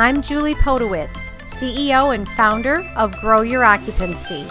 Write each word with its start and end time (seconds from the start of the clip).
I'm 0.00 0.22
Julie 0.22 0.54
Podewitz, 0.54 1.34
CEO 1.42 2.14
and 2.14 2.26
founder 2.26 2.82
of 2.96 3.14
Grow 3.20 3.42
Your 3.42 3.64
Occupancy. 3.64 4.46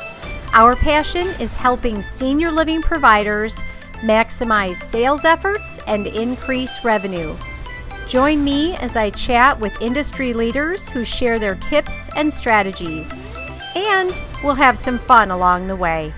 Our 0.54 0.76
passion 0.76 1.26
is 1.42 1.56
helping 1.56 2.04
senior 2.04 2.52
living 2.52 2.84
providers 2.84 3.64
maximize 4.02 4.76
sales 4.76 5.26
efforts 5.26 5.80
and 5.88 6.06
increase 6.06 6.86
revenue. 6.86 7.36
Join 8.08 8.44
me 8.44 8.76
as 8.76 8.96
I 8.96 9.10
chat 9.10 9.60
with 9.60 9.82
industry 9.82 10.34
leaders 10.34 10.88
who 10.88 11.04
share 11.04 11.40
their 11.40 11.56
tips 11.56 12.12
and 12.16 12.32
strategies. 12.32 13.24
And 13.76 14.22
we'll 14.44 14.54
have 14.54 14.78
some 14.78 15.00
fun 15.00 15.32
along 15.32 15.66
the 15.66 15.76
way. 15.76 16.14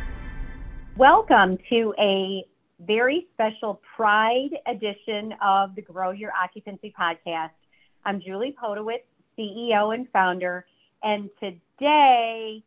Welcome 0.98 1.58
to 1.70 1.94
a 1.98 2.44
very 2.82 3.28
special 3.32 3.80
Pride 3.96 4.58
edition 4.68 5.34
of 5.42 5.74
the 5.76 5.84
Grow 5.84 6.12
Your 6.12 6.34
Occupancy 6.34 6.94
podcast. 7.00 7.52
I'm 8.04 8.20
Julie 8.20 8.56
Podewitz, 8.62 9.04
CEO 9.42 9.94
and 9.96 10.08
founder, 10.12 10.66
and 11.04 11.30
today 11.40 12.64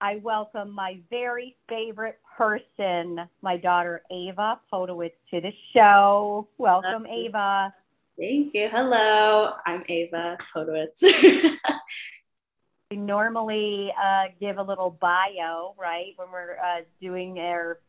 I 0.00 0.16
welcome 0.22 0.70
my 0.70 0.98
very 1.10 1.54
favorite 1.68 2.18
person, 2.36 3.28
my 3.42 3.58
daughter 3.58 4.02
Ava 4.10 4.58
Podewitz, 4.72 5.12
to 5.30 5.40
the 5.42 5.52
show. 5.74 6.48
Welcome, 6.56 7.06
Ava. 7.06 7.74
Thank 8.18 8.54
you. 8.54 8.70
Hello, 8.70 9.52
I'm 9.66 9.84
Ava 9.86 10.38
Podewitz. 10.54 11.02
we 12.90 12.96
normally 12.96 13.92
uh, 14.02 14.28
give 14.40 14.56
a 14.56 14.62
little 14.62 14.90
bio, 14.90 15.74
right, 15.78 16.14
when 16.16 16.28
we're 16.32 16.56
uh, 16.56 16.80
doing 17.02 17.38
our 17.38 17.80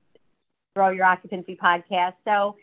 Grow 0.76 0.90
Your 0.90 1.06
Occupancy 1.06 1.56
podcast. 1.56 2.16
So 2.26 2.58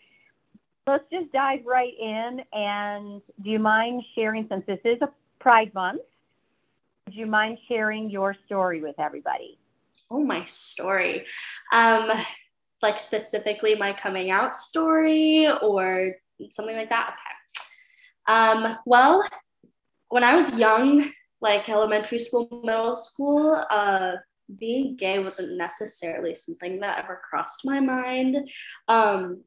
let's 0.87 1.05
just 1.11 1.33
dive 1.33 1.61
right 1.65 1.95
in. 1.99 2.43
And 2.53 3.23
do 3.43 3.51
you 3.51 3.59
mind 3.59 4.03
sharing, 4.15 4.47
since 4.51 4.67
this 4.67 4.81
is 4.85 4.99
a 5.01 5.09
Pride 5.47 5.73
Month, 5.75 6.01
would 7.07 7.15
you 7.15 7.25
mind 7.25 7.59
sharing 7.69 8.11
your 8.11 8.35
story 8.47 8.81
with 8.83 8.99
everybody? 8.99 9.61
Oh, 10.11 10.25
my 10.25 10.45
story. 10.45 11.25
Um, 11.73 12.11
like 12.83 12.99
specifically 12.99 13.77
my 13.77 13.93
coming 13.93 14.33
out 14.33 14.57
story 14.57 15.49
or 15.63 16.11
something 16.51 16.75
like 16.75 16.89
that? 16.89 17.15
Okay. 17.15 18.37
Um, 18.37 18.77
well, 18.87 19.25
when 20.09 20.25
I 20.25 20.35
was 20.35 20.59
young, 20.59 21.13
like 21.41 21.69
elementary 21.69 22.19
school, 22.19 22.49
middle 22.65 22.97
school, 22.97 23.65
uh, 23.71 24.15
being 24.59 24.97
gay 24.97 25.21
wasn't 25.21 25.57
necessarily 25.57 26.35
something 26.35 26.81
that 26.81 26.99
ever 27.05 27.23
crossed 27.23 27.65
my 27.65 27.79
mind. 27.79 28.51
Um, 28.89 29.45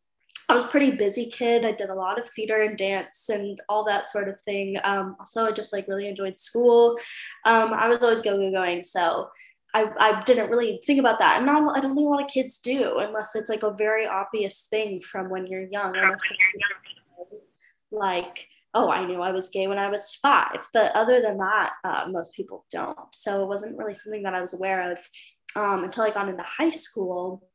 I 0.50 0.53
was 0.53 0.64
a 0.64 0.67
pretty 0.67 0.92
busy 0.92 1.28
kid. 1.28 1.64
I 1.64 1.73
did 1.73 1.89
a 1.89 1.95
lot 1.95 2.19
of 2.19 2.28
theater 2.28 2.64
and 2.64 2.75
dance 2.75 3.30
and 3.30 3.61
all 3.69 3.86
that 3.86 4.08
sort 4.08 4.28
of 4.28 4.42
thing. 4.42 4.78
Um, 4.83 5.16
also, 5.19 5.45
I 5.45 5.52
just 5.52 5.72
like 5.72 5.88
really 5.88 6.08
enjoyed 6.08 6.39
school. 6.39 6.97
Um, 7.45 7.72
I 7.72 7.88
was 7.88 8.00
always 8.02 8.22
going, 8.22 8.52
going. 8.52 8.83
So 8.83 9.30
I, 9.75 9.86
I 10.00 10.23
didn't 10.23 10.50
really 10.50 10.81
think 10.86 11.00
about 11.00 11.19
that. 11.19 11.38
And 11.38 11.45
not, 11.45 11.78
I 11.78 11.80
don't 11.80 11.95
think 11.95 12.08
a 12.08 12.09
lot 12.09 12.23
of 12.23 12.30
kids 12.30 12.58
do 12.58 12.97
unless 12.97 13.36
it's 13.36 13.50
like 13.50 13.61
a 13.61 13.72
very 13.72 14.08
obvious 14.08 14.66
thing 14.69 15.02
from 15.02 15.30
when 15.30 15.45
you're 15.45 15.67
young. 15.67 15.94
Like, 17.91 18.47
oh, 18.73 18.89
I 18.89 19.06
knew 19.06 19.22
I 19.22 19.31
was 19.31 19.50
gay 19.50 19.67
when 19.67 19.78
I 19.78 19.89
was 19.89 20.16
five. 20.16 20.67
But 20.73 20.94
other 20.94 21.22
than 21.22 21.38
that, 21.38 21.73
uh, 21.84 22.06
most 22.09 22.34
people 22.34 22.66
don't. 22.72 22.97
So 23.13 23.44
it 23.44 23.47
wasn't 23.47 23.78
really 23.78 23.94
something 23.94 24.23
that 24.23 24.34
I 24.34 24.41
was 24.41 24.53
aware 24.53 24.91
of 24.91 25.00
um, 25.56 25.84
until 25.84 26.06
I 26.06 26.11
got 26.11 26.30
into 26.30 26.44
high 26.44 26.72
school. 26.72 27.48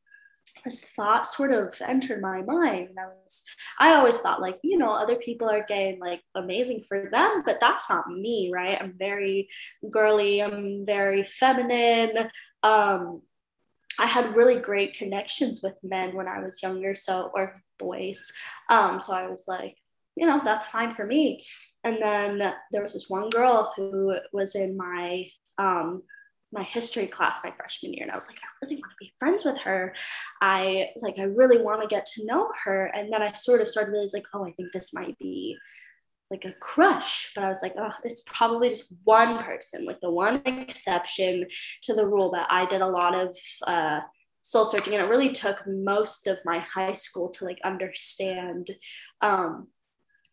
This 0.63 0.85
thought 0.91 1.27
sort 1.27 1.53
of 1.53 1.75
entered 1.87 2.23
my 2.23 2.43
mind. 2.43 2.91
I 2.99 3.07
was, 3.07 3.45
I 3.79 3.95
always 3.95 4.21
thought, 4.21 4.41
like, 4.41 4.59
you 4.63 4.79
know, 4.79 4.93
other 4.93 5.17
people 5.17 5.49
are 5.51 5.65
gay 5.65 5.91
and 5.91 6.01
like 6.01 6.23
amazing 6.35 6.85
for 6.89 7.11
them, 7.11 7.43
but 7.45 7.59
that's 7.61 7.91
not 7.91 8.09
me, 8.09 8.51
right? 8.53 8.81
I'm 8.81 8.95
very 8.99 9.49
girly, 9.91 10.43
I'm 10.43 10.87
very 10.87 11.23
feminine. 11.23 12.31
Um, 12.63 13.23
I 13.99 14.07
had 14.07 14.37
really 14.37 14.59
great 14.59 14.95
connections 14.95 15.61
with 15.63 15.75
men 15.83 16.15
when 16.15 16.29
I 16.29 16.41
was 16.41 16.63
younger, 16.63 16.95
so 16.95 17.31
or 17.35 17.63
boys. 17.79 18.33
Um, 18.71 19.01
so 19.01 19.13
I 19.13 19.29
was 19.29 19.47
like, 19.47 19.77
you 20.17 20.27
know, 20.27 20.41
that's 20.45 20.67
fine 20.67 20.95
for 20.95 21.05
me. 21.05 21.45
And 21.83 22.01
then 22.01 22.53
there 22.71 22.83
was 22.83 22.95
this 22.95 23.11
one 23.11 23.31
girl 23.31 23.73
who 23.77 24.15
was 24.33 24.55
in 24.55 24.77
my 24.77 25.27
um, 25.59 26.03
my 26.55 26.63
history 26.63 27.07
class 27.07 27.41
my 27.45 27.53
freshman 27.57 27.93
year 27.93 28.03
and 28.03 28.11
i 28.11 28.15
was 28.15 28.27
like 28.29 28.39
i 28.39 28.47
really 28.63 28.77
want 28.77 28.93
to 28.93 28.97
be 29.01 29.13
friends 29.19 29.45
with 29.45 29.59
her 29.59 29.95
i 30.41 30.87
like 31.03 31.19
i 31.19 31.25
really 31.25 31.61
want 31.61 31.83
to 31.83 31.87
get 31.89 32.07
to 32.07 32.25
know 32.25 32.49
her 32.65 32.87
and 32.87 33.13
then 33.13 33.21
i 33.21 33.33
sort 33.33 33.61
of 33.61 33.69
started 33.69 33.91
realizing 33.91 34.21
like 34.21 34.29
oh 34.35 34.47
i 34.47 34.53
think 34.53 34.73
this 34.73 34.95
might 34.95 35.19
be 35.19 35.57
like 36.31 36.45
a 36.45 36.53
crush 36.55 37.31
but 37.35 37.45
i 37.45 37.49
was 37.49 37.61
like 37.63 37.75
oh 37.79 37.91
it's 38.05 38.23
probably 38.27 38.71
just 38.71 38.93
one 39.05 39.39
person 39.43 39.85
like 39.85 40.01
the 40.01 40.11
one 40.11 40.41
exception 40.47 41.45
to 41.83 41.95
the 41.95 42.07
rule 42.07 42.31
but 42.31 42.47
i 42.51 42.65
did 42.67 42.81
a 42.81 42.87
lot 42.87 43.15
of 43.15 43.37
uh, 43.67 44.01
soul 44.43 44.65
searching 44.65 44.95
and 44.95 45.03
it 45.03 45.09
really 45.09 45.33
took 45.33 45.63
most 45.67 46.27
of 46.27 46.39
my 46.45 46.59
high 46.59 46.93
school 46.93 47.29
to 47.31 47.45
like 47.45 47.59
understand 47.65 48.71
um, 49.23 49.69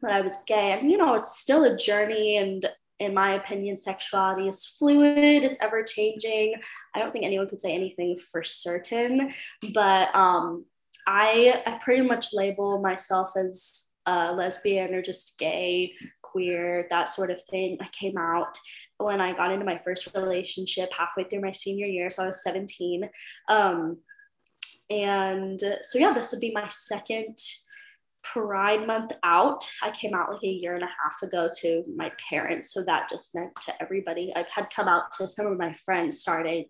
that 0.02 0.12
I 0.12 0.22
was 0.22 0.38
gay. 0.48 0.72
And, 0.72 0.92
you 0.92 0.98
know, 0.98 1.14
it's 1.14 1.40
still 1.40 1.64
a 1.64 1.78
journey. 1.78 2.38
And 2.38 2.68
in 3.02 3.16
my 3.16 3.32
opinion, 3.34 3.78
sexuality 3.80 4.48
is 4.48 4.66
fluid, 4.66 5.44
it's 5.44 5.60
ever 5.60 5.84
changing. 5.84 6.54
I 6.94 7.00
don't 7.00 7.12
think 7.12 7.26
anyone 7.26 7.50
could 7.50 7.60
say 7.60 7.74
anything 7.74 8.16
for 8.32 8.44
certain. 8.44 9.34
But 9.74 10.16
um, 10.16 10.66
I, 11.08 11.64
I 11.66 11.80
pretty 11.84 12.04
much 12.04 12.28
label 12.32 12.80
myself 12.80 13.32
as 13.36 13.90
a 14.06 14.32
lesbian 14.34 14.94
or 14.94 15.02
just 15.02 15.40
gay, 15.40 15.94
queer, 16.22 16.86
that 16.92 17.10
sort 17.10 17.32
of 17.32 17.42
thing. 17.50 17.78
I 17.82 17.88
came 17.92 18.18
out 18.20 18.56
when 19.00 19.20
I 19.20 19.36
got 19.36 19.52
into 19.52 19.66
my 19.66 19.80
first 19.84 20.10
relationship 20.16 20.92
halfway 20.96 21.24
through 21.24 21.42
my 21.42 21.52
senior 21.52 21.88
year. 21.88 22.12
So 22.12 22.24
I 22.24 22.28
was 22.28 22.44
17. 22.44 23.10
Um, 23.48 23.98
and 24.92 25.60
so, 25.82 25.98
yeah, 25.98 26.14
this 26.14 26.32
would 26.32 26.42
be 26.42 26.52
my 26.54 26.68
second 26.68 27.38
Pride 28.24 28.86
Month 28.86 29.12
out. 29.24 29.70
I 29.82 29.92
came 29.92 30.14
out 30.14 30.32
like 30.32 30.44
a 30.44 30.48
year 30.48 30.76
and 30.76 30.84
a 30.84 30.88
half 30.88 31.22
ago 31.22 31.50
to 31.62 31.84
my 31.96 32.12
parents, 32.30 32.74
so 32.74 32.84
that 32.84 33.10
just 33.10 33.34
meant 33.36 33.52
to 33.62 33.82
everybody. 33.82 34.34
I 34.36 34.46
had 34.54 34.70
come 34.70 34.88
out 34.88 35.12
to 35.14 35.28
some 35.28 35.48
of 35.48 35.58
my 35.58 35.74
friends 35.74 36.20
starting 36.20 36.66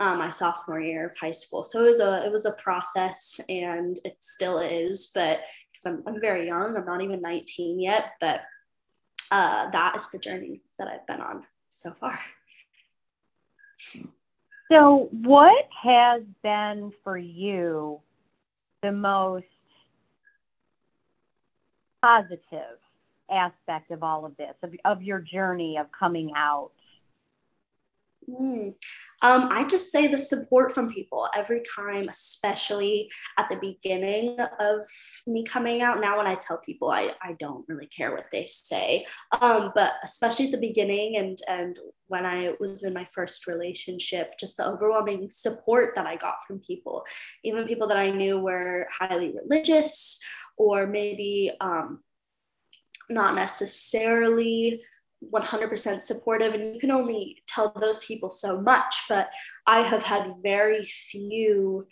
um, 0.00 0.18
my 0.18 0.30
sophomore 0.30 0.80
year 0.80 1.06
of 1.06 1.16
high 1.16 1.30
school, 1.30 1.64
so 1.64 1.84
it 1.84 1.88
was 1.88 2.00
a 2.00 2.24
it 2.24 2.32
was 2.32 2.46
a 2.46 2.52
process, 2.52 3.40
and 3.48 3.98
it 4.04 4.16
still 4.20 4.58
is. 4.58 5.10
But 5.14 5.40
because 5.72 5.86
I'm 5.86 6.02
I'm 6.06 6.20
very 6.20 6.46
young, 6.46 6.76
I'm 6.76 6.84
not 6.84 7.02
even 7.02 7.20
19 7.20 7.80
yet, 7.80 8.12
but 8.20 8.42
uh, 9.30 9.70
that 9.70 9.96
is 9.96 10.10
the 10.10 10.18
journey 10.18 10.60
that 10.78 10.88
I've 10.88 11.06
been 11.06 11.20
on 11.20 11.44
so 11.70 11.92
far. 11.98 12.18
So, 14.70 15.08
what 15.10 15.68
has 15.82 16.22
been 16.42 16.92
for 17.02 17.18
you 17.18 18.00
the 18.82 18.92
most 18.92 19.46
positive 22.04 22.78
aspect 23.30 23.90
of 23.90 24.02
all 24.02 24.26
of 24.26 24.36
this, 24.36 24.54
of, 24.62 24.74
of 24.84 25.02
your 25.02 25.20
journey 25.20 25.78
of 25.78 25.86
coming 25.98 26.32
out? 26.36 26.70
Mm. 28.28 28.74
Um, 29.22 29.48
I 29.50 29.64
just 29.64 29.90
say 29.90 30.06
the 30.06 30.18
support 30.18 30.74
from 30.74 30.92
people 30.92 31.28
every 31.34 31.62
time, 31.74 32.08
especially 32.08 33.08
at 33.38 33.48
the 33.48 33.56
beginning 33.56 34.36
of 34.60 34.80
me 35.26 35.44
coming 35.44 35.80
out. 35.80 36.00
Now, 36.00 36.18
when 36.18 36.26
I 36.26 36.34
tell 36.34 36.58
people, 36.58 36.90
I, 36.90 37.12
I 37.22 37.34
don't 37.38 37.66
really 37.68 37.86
care 37.86 38.12
what 38.12 38.26
they 38.32 38.44
say, 38.46 39.06
um, 39.40 39.72
but 39.74 39.92
especially 40.02 40.46
at 40.46 40.52
the 40.52 40.58
beginning 40.58 41.16
and 41.16 41.38
and 41.48 41.78
when 42.08 42.26
I 42.26 42.52
was 42.60 42.82
in 42.82 42.92
my 42.92 43.06
first 43.14 43.46
relationship, 43.46 44.38
just 44.38 44.58
the 44.58 44.68
overwhelming 44.68 45.30
support 45.30 45.94
that 45.94 46.06
I 46.06 46.16
got 46.16 46.46
from 46.46 46.58
people, 46.60 47.04
even 47.44 47.66
people 47.66 47.88
that 47.88 47.96
I 47.96 48.10
knew 48.10 48.38
were 48.38 48.86
highly 48.90 49.34
religious 49.34 50.20
or 50.56 50.86
maybe 50.86 51.52
um, 51.60 52.00
not 53.08 53.34
necessarily 53.34 54.82
100% 55.32 56.02
supportive. 56.02 56.54
And 56.54 56.74
you 56.74 56.80
can 56.80 56.90
only 56.90 57.42
tell 57.46 57.72
those 57.80 58.04
people 58.04 58.30
so 58.30 58.60
much, 58.60 59.04
but 59.08 59.28
I 59.66 59.80
have 59.80 60.02
had 60.02 60.34
very 60.42 60.82
few 60.84 61.84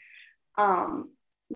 um, 0.58 1.10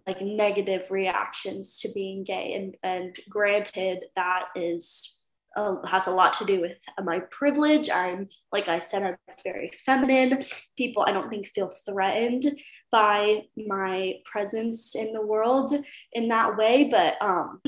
like 0.07 0.21
negative 0.21 0.91
reactions 0.91 1.81
to 1.81 1.89
being 1.95 2.25
gay. 2.25 2.55
And, 2.55 2.77
and 2.83 3.17
granted, 3.29 4.05
that 4.15 4.47
is 4.55 5.13
uh, 5.57 5.77
has 5.87 6.07
a 6.07 6.13
lot 6.13 6.35
to 6.35 6.45
do 6.45 6.61
with 6.61 6.77
my 7.03 7.19
privilege. 7.31 7.89
I'm, 7.89 8.29
like 8.53 8.69
I 8.69 8.79
said, 8.79 9.03
I'm 9.03 9.17
very 9.43 9.71
feminine. 9.87 10.43
People, 10.77 11.05
I 11.07 11.13
don't 11.13 11.31
think, 11.31 11.47
feel 11.47 11.73
threatened 11.87 12.45
by 12.93 13.43
my 13.67 14.15
presence 14.31 14.95
in 14.95 15.13
the 15.13 15.25
world 15.25 15.73
in 16.13 16.29
that 16.29 16.57
way 16.57 16.89
but 16.91 17.21
um 17.21 17.61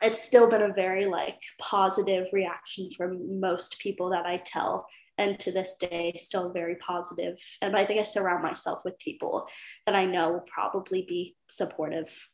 it's 0.00 0.22
still 0.22 0.48
been 0.48 0.62
a 0.62 0.72
very 0.72 1.06
like 1.06 1.40
positive 1.60 2.28
reaction 2.32 2.88
from 2.96 3.40
most 3.40 3.78
people 3.80 4.10
that 4.10 4.26
I 4.26 4.36
tell 4.36 4.86
and 5.18 5.38
to 5.40 5.50
this 5.50 5.74
day 5.74 6.14
still 6.16 6.52
very 6.52 6.76
positive 6.76 7.38
and 7.60 7.76
I 7.76 7.84
think 7.84 8.00
I 8.00 8.04
surround 8.04 8.42
myself 8.42 8.80
with 8.84 8.98
people 8.98 9.46
that 9.86 9.94
I 9.94 10.04
know 10.04 10.30
will 10.30 10.46
probably 10.46 11.04
be 11.08 11.36
supportive. 11.48 12.28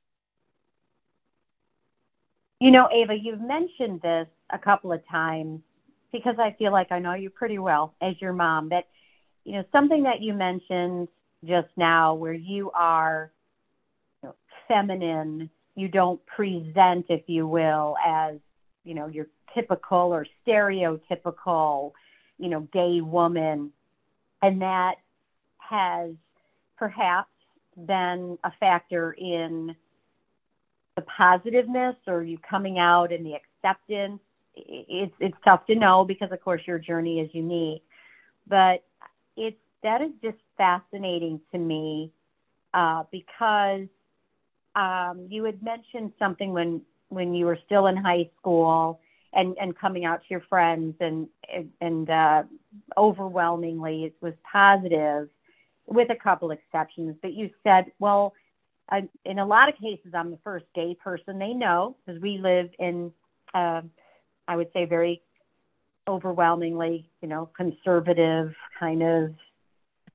You 2.60 2.70
know, 2.70 2.88
Ava, 2.93 3.14
you've 3.20 3.40
mentioned 3.40 4.00
this 4.02 4.28
a 4.50 4.58
couple 4.58 4.93
of 4.93 5.06
times 5.08 5.60
because 6.12 6.37
I 6.38 6.55
feel 6.58 6.72
like 6.72 6.93
I 6.93 6.99
know 6.99 7.14
you 7.14 7.28
pretty 7.28 7.58
well 7.58 7.94
as 8.00 8.14
your 8.20 8.32
mom, 8.32 8.69
that, 8.69 8.84
you 9.44 9.55
know, 9.55 9.64
something 9.72 10.05
that 10.05 10.22
you 10.22 10.32
mentioned 10.32 11.08
just 11.46 11.69
now 11.76 12.14
where 12.14 12.32
you 12.32 12.70
are 12.73 13.31
you 14.23 14.29
know, 14.29 14.35
feminine, 14.69 15.50
you 15.75 15.88
don't 15.88 16.25
present, 16.26 17.06
if 17.08 17.23
you 17.26 17.46
will, 17.46 17.96
as, 18.05 18.37
you 18.85 18.94
know, 18.94 19.06
your 19.06 19.26
typical 19.55 20.12
or 20.12 20.26
stereotypical, 20.46 21.93
you 22.38 22.49
know, 22.49 22.61
gay 22.73 23.00
woman. 23.00 23.73
And 24.43 24.61
that 24.62 24.96
has 25.58 26.11
perhaps 26.76 27.31
been 27.87 28.38
a 28.44 28.50
factor 28.61 29.12
in 29.12 29.75
the 30.96 31.02
positiveness 31.02 31.96
or 32.06 32.23
you 32.23 32.38
coming 32.49 32.79
out 32.79 33.12
and 33.12 33.25
the 33.25 33.35
acceptance. 33.35 34.20
It's 34.55 35.14
it's 35.19 35.37
tough 35.44 35.67
to 35.67 35.75
know 35.75 36.05
because 36.05 36.31
of 36.31 36.41
course 36.41 36.62
your 36.67 36.79
journey 36.79 37.19
is 37.19 37.29
unique, 37.32 37.82
but 38.46 38.85
it's 39.37 39.56
that 39.82 40.00
is 40.00 40.11
just 40.23 40.38
fascinating 40.56 41.40
to 41.52 41.58
me 41.58 42.10
uh, 42.72 43.04
because 43.10 43.86
um, 44.74 45.26
you 45.30 45.44
had 45.44 45.62
mentioned 45.62 46.12
something 46.18 46.52
when 46.52 46.82
when 47.08 47.34
you 47.34 47.46
were 47.46 47.58
still 47.64 47.86
in 47.86 47.96
high 47.96 48.28
school 48.38 49.00
and 49.32 49.56
and 49.60 49.76
coming 49.78 50.04
out 50.04 50.20
to 50.20 50.26
your 50.30 50.42
friends 50.48 50.94
and 51.00 51.28
and 51.80 52.10
uh, 52.10 52.42
overwhelmingly 52.96 54.04
it 54.04 54.14
was 54.20 54.34
positive 54.50 55.28
with 55.86 56.10
a 56.10 56.16
couple 56.16 56.50
exceptions 56.50 57.14
but 57.22 57.32
you 57.34 57.50
said 57.62 57.86
well 57.98 58.34
I, 58.88 59.08
in 59.24 59.38
a 59.38 59.46
lot 59.46 59.68
of 59.68 59.76
cases, 59.76 60.12
I'm 60.14 60.30
the 60.30 60.38
first 60.44 60.66
gay 60.74 60.94
person 60.94 61.38
they 61.38 61.54
know 61.54 61.96
because 62.04 62.20
we 62.20 62.38
live 62.38 62.70
in, 62.78 63.12
uh, 63.54 63.82
I 64.46 64.56
would 64.56 64.68
say, 64.72 64.84
very 64.84 65.22
overwhelmingly, 66.06 67.08
you 67.22 67.28
know, 67.28 67.48
conservative 67.56 68.54
kind 68.78 69.02
of 69.02 69.34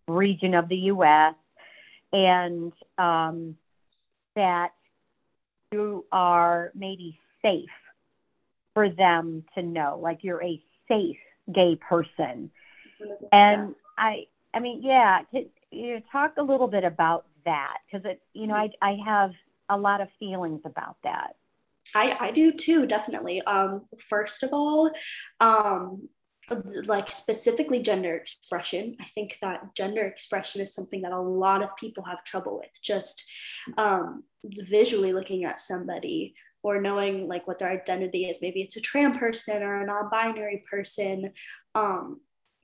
region 0.09 0.53
of 0.53 0.69
the 0.69 0.77
U.S. 0.77 1.35
And 2.11 2.73
um, 2.97 3.55
that 4.35 4.71
you 5.71 6.05
are 6.11 6.71
maybe 6.75 7.19
safe 7.41 7.69
for 8.73 8.89
them 8.89 9.43
to 9.55 9.61
know, 9.61 9.99
like 10.01 10.19
you're 10.23 10.43
a 10.43 10.61
safe 10.87 11.17
gay 11.53 11.75
person. 11.75 12.51
And 13.31 13.75
I, 13.97 14.27
I 14.53 14.59
mean, 14.59 14.81
yeah, 14.83 15.21
you 15.71 16.01
talk 16.11 16.33
a 16.37 16.43
little 16.43 16.67
bit 16.67 16.83
about 16.83 17.25
that 17.45 17.77
because 17.85 18.05
it, 18.05 18.21
you 18.33 18.47
know, 18.47 18.55
I, 18.55 18.69
I 18.81 18.97
have 19.05 19.31
a 19.69 19.77
lot 19.77 20.01
of 20.01 20.07
feelings 20.19 20.61
about 20.65 20.97
that. 21.03 21.35
I, 21.95 22.15
I 22.19 22.31
do 22.31 22.51
too, 22.51 22.85
definitely. 22.85 23.41
Um, 23.41 23.85
first 23.97 24.43
of 24.43 24.51
all, 24.53 24.91
um, 25.39 26.09
like 26.85 27.11
specifically 27.11 27.79
gender 27.79 28.15
expression, 28.15 28.95
I 28.99 29.05
think 29.05 29.37
that 29.41 29.75
gender 29.75 30.05
expression 30.05 30.61
is 30.61 30.73
something 30.73 31.01
that 31.01 31.11
a 31.11 31.21
lot 31.21 31.63
of 31.63 31.75
people 31.77 32.03
have 32.03 32.23
trouble 32.23 32.57
with. 32.57 32.71
Just 32.83 33.29
um, 33.77 34.23
visually 34.43 35.13
looking 35.13 35.45
at 35.45 35.59
somebody 35.59 36.35
or 36.63 36.81
knowing 36.81 37.27
like 37.27 37.47
what 37.47 37.59
their 37.59 37.69
identity 37.69 38.25
is. 38.25 38.39
Maybe 38.41 38.61
it's 38.61 38.75
a 38.75 38.81
trans 38.81 39.17
person 39.17 39.63
or 39.63 39.81
a 39.81 39.85
non-binary 39.85 40.63
person. 40.69 41.31
Um, 41.75 42.21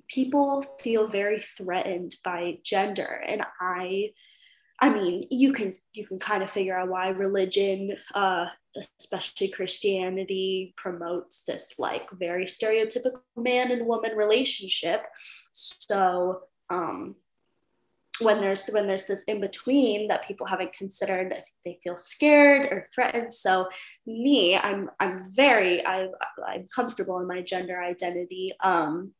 people 0.10 0.64
feel 0.80 1.08
very 1.08 1.40
threatened 1.40 2.16
by 2.24 2.58
gender, 2.64 3.22
and 3.26 3.44
I 3.60 4.12
I 4.80 4.89
mean, 4.89 5.27
you 5.30 5.54
can 5.54 5.74
you 5.94 6.06
can 6.06 6.19
kind 6.19 6.44
of 6.44 6.51
figure 6.51 6.77
out 6.77 6.89
why 6.89 7.07
religion, 7.10 7.95
uh, 8.13 8.48
especially 9.00 9.48
Christianity, 9.48 10.74
promotes 10.75 11.45
this 11.45 11.75
like 11.80 12.10
very 12.12 12.45
stereotypical 12.45 13.22
man 13.38 13.72
and 13.72 13.88
woman 13.88 14.18
relationship. 14.18 15.04
So 15.54 16.42
um, 16.69 17.16
when 18.19 18.42
there's 18.42 18.68
when 18.68 18.88
there's 18.88 19.06
this 19.06 19.24
in 19.24 19.39
between 19.39 20.10
that 20.10 20.25
people 20.25 20.45
haven't 20.45 20.74
considered, 20.74 21.33
they 21.63 21.80
feel 21.81 21.95
scared 21.95 22.71
or 22.71 22.88
threatened. 22.94 23.33
So 23.33 23.69
me, 24.06 24.57
I'm 24.57 24.89
I'm 25.00 25.31
very 25.31 25.86
I 25.86 26.07
I'm 26.45 26.68
comfortable 26.74 27.19
in 27.19 27.28
my 27.28 27.42
gender 27.42 27.81
identity. 27.81 28.54
Um, 28.62 29.13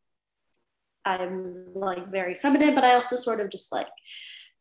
I'm 1.06 1.74
like 1.74 2.12
very 2.12 2.36
feminine, 2.36 2.76
but 2.76 2.84
I 2.84 2.94
also 2.94 3.16
sort 3.16 3.40
of 3.40 3.50
just 3.50 3.72
like 3.72 3.88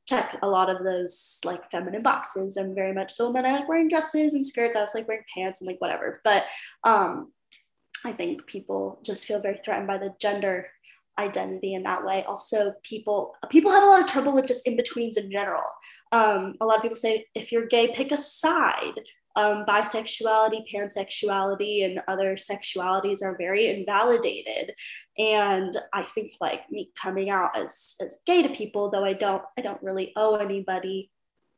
check 0.06 0.39
a 0.43 0.49
lot 0.49 0.69
of 0.69 0.85
those 0.85 1.41
like 1.45 1.71
feminine 1.71 2.03
boxes. 2.03 2.56
I'm 2.56 2.75
very 2.75 2.93
much 2.93 3.12
so 3.12 3.31
when 3.31 3.47
I 3.47 3.59
like 3.59 3.69
wearing 3.69 3.89
dresses 3.89 4.35
and 4.35 4.45
skirts. 4.45 4.77
I 4.77 4.81
was 4.81 4.95
like 4.95 5.09
wearing 5.09 5.25
pants 5.35 5.61
and 5.61 5.69
like 5.69 5.81
whatever. 5.81 6.21
But 6.25 6.45
um, 6.85 7.33
I 8.05 8.12
think 8.12 8.47
people 8.47 9.01
just 9.05 9.27
feel 9.27 9.41
very 9.41 9.61
threatened 9.65 9.87
by 9.87 9.99
the 9.99 10.15
gender 10.21 10.67
identity 11.19 11.75
in 11.75 11.85
that 11.85 12.05
way. 12.05 12.25
Also, 12.25 12.75
people 12.83 13.35
people 13.49 13.71
have 13.71 13.83
a 13.83 13.87
lot 13.87 14.01
of 14.01 14.06
trouble 14.06 14.33
with 14.33 14.47
just 14.47 14.67
in 14.67 14.77
betweens 14.77 15.17
in 15.17 15.31
general. 15.31 15.65
Um, 16.12 16.55
a 16.61 16.67
lot 16.67 16.77
of 16.77 16.83
people 16.83 16.97
say 16.97 17.27
if 17.35 17.50
you're 17.50 17.67
gay, 17.67 17.93
pick 17.95 18.12
a 18.12 18.19
side 18.19 19.00
um, 19.37 19.65
bisexuality, 19.67 20.63
pansexuality, 20.73 21.85
and 21.85 22.01
other 22.09 22.37
sexualities 22.37 23.23
are 23.23 23.37
very 23.37 23.69
invalidated. 23.69 24.75
And 25.19 25.77
I 25.93 26.05
think 26.05 26.33
like 26.41 26.71
me 26.71 26.91
coming 27.01 27.31
out 27.31 27.57
as 27.57 27.95
as 28.01 28.21
gay 28.27 28.43
to 28.43 28.51
people, 28.51 28.91
though 28.91 29.05
I 29.05 29.13
don't 29.13 29.43
I 29.59 29.63
don't 29.63 29.83
really 29.83 30.13
owe 30.17 30.37
anybody 30.37 31.11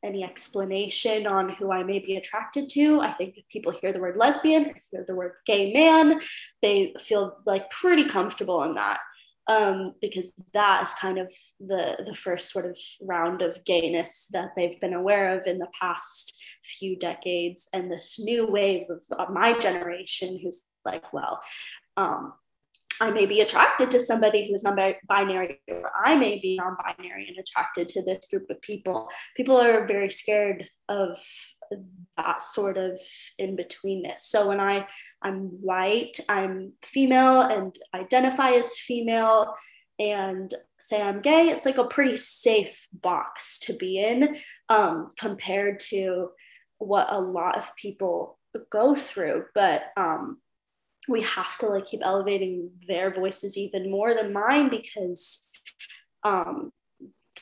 any 0.04 0.22
explanation 0.22 1.26
on 1.26 1.48
who 1.48 1.72
I 1.72 1.82
may 1.82 1.98
be 1.98 2.16
attracted 2.16 2.68
to. 2.70 3.00
I 3.00 3.12
think 3.12 3.36
if 3.36 3.48
people 3.48 3.72
hear 3.72 3.92
the 3.92 3.98
word 3.98 4.16
lesbian, 4.16 4.74
hear 4.90 5.04
the 5.06 5.14
word 5.14 5.32
gay 5.46 5.72
man, 5.72 6.20
they 6.62 6.94
feel 7.00 7.38
like 7.44 7.70
pretty 7.70 8.04
comfortable 8.04 8.62
in 8.62 8.74
that 8.74 9.00
um, 9.48 9.94
because 10.00 10.32
that 10.54 10.82
is 10.82 10.94
kind 10.94 11.18
of 11.18 11.32
the 11.60 11.98
the 12.06 12.14
first 12.14 12.52
sort 12.52 12.66
of 12.66 12.78
round 13.00 13.42
of 13.42 13.64
gayness 13.64 14.28
that 14.32 14.50
they've 14.56 14.80
been 14.80 14.94
aware 14.94 15.38
of 15.38 15.46
in 15.46 15.58
the 15.58 15.68
past 15.80 16.40
few 16.64 16.96
decades, 16.96 17.68
and 17.72 17.90
this 17.90 18.18
new 18.18 18.46
wave 18.46 18.86
of, 18.90 19.30
my 19.30 19.56
generation 19.58 20.38
who's 20.42 20.62
like, 20.84 21.12
well, 21.12 21.40
um, 21.96 22.32
I 23.00 23.10
may 23.10 23.26
be 23.26 23.40
attracted 23.40 23.90
to 23.90 23.98
somebody 23.98 24.48
who's 24.48 24.64
non-binary, 24.64 25.60
or 25.68 25.90
I 26.04 26.14
may 26.14 26.38
be 26.40 26.56
non-binary 26.56 27.28
and 27.28 27.38
attracted 27.38 27.88
to 27.90 28.02
this 28.02 28.28
group 28.28 28.48
of 28.50 28.60
people. 28.62 29.08
People 29.36 29.60
are 29.60 29.86
very 29.86 30.10
scared 30.10 30.68
of 30.88 31.18
that 32.16 32.42
sort 32.42 32.78
of 32.78 32.98
in 33.38 33.56
betweenness. 33.56 34.20
So 34.20 34.48
when 34.48 34.60
I 34.60 34.86
I'm 35.22 35.48
white, 35.60 36.18
I'm 36.28 36.72
female 36.82 37.42
and 37.42 37.74
identify 37.94 38.50
as 38.50 38.78
female 38.78 39.54
and 39.98 40.52
say 40.78 41.00
I'm 41.00 41.20
gay, 41.20 41.48
it's 41.48 41.66
like 41.66 41.78
a 41.78 41.86
pretty 41.86 42.16
safe 42.16 42.86
box 42.92 43.58
to 43.60 43.74
be 43.74 43.98
in 43.98 44.36
um, 44.68 45.10
compared 45.18 45.80
to 45.90 46.30
what 46.78 47.06
a 47.10 47.18
lot 47.18 47.56
of 47.56 47.74
people 47.76 48.38
go 48.70 48.94
through. 48.94 49.44
But 49.54 49.84
um, 49.96 50.38
we 51.08 51.22
have 51.22 51.56
to 51.58 51.66
like 51.66 51.86
keep 51.86 52.00
elevating 52.04 52.70
their 52.86 53.14
voices 53.14 53.56
even 53.56 53.90
more 53.90 54.14
than 54.14 54.32
mine 54.32 54.68
because 54.68 55.50
um, 56.24 56.72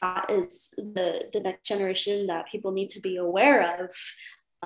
that 0.00 0.30
is 0.30 0.74
the 0.76 1.28
the 1.32 1.40
next 1.40 1.66
generation 1.66 2.26
that 2.26 2.48
people 2.48 2.72
need 2.72 2.90
to 2.90 3.00
be 3.00 3.16
aware 3.16 3.82
of 3.84 3.90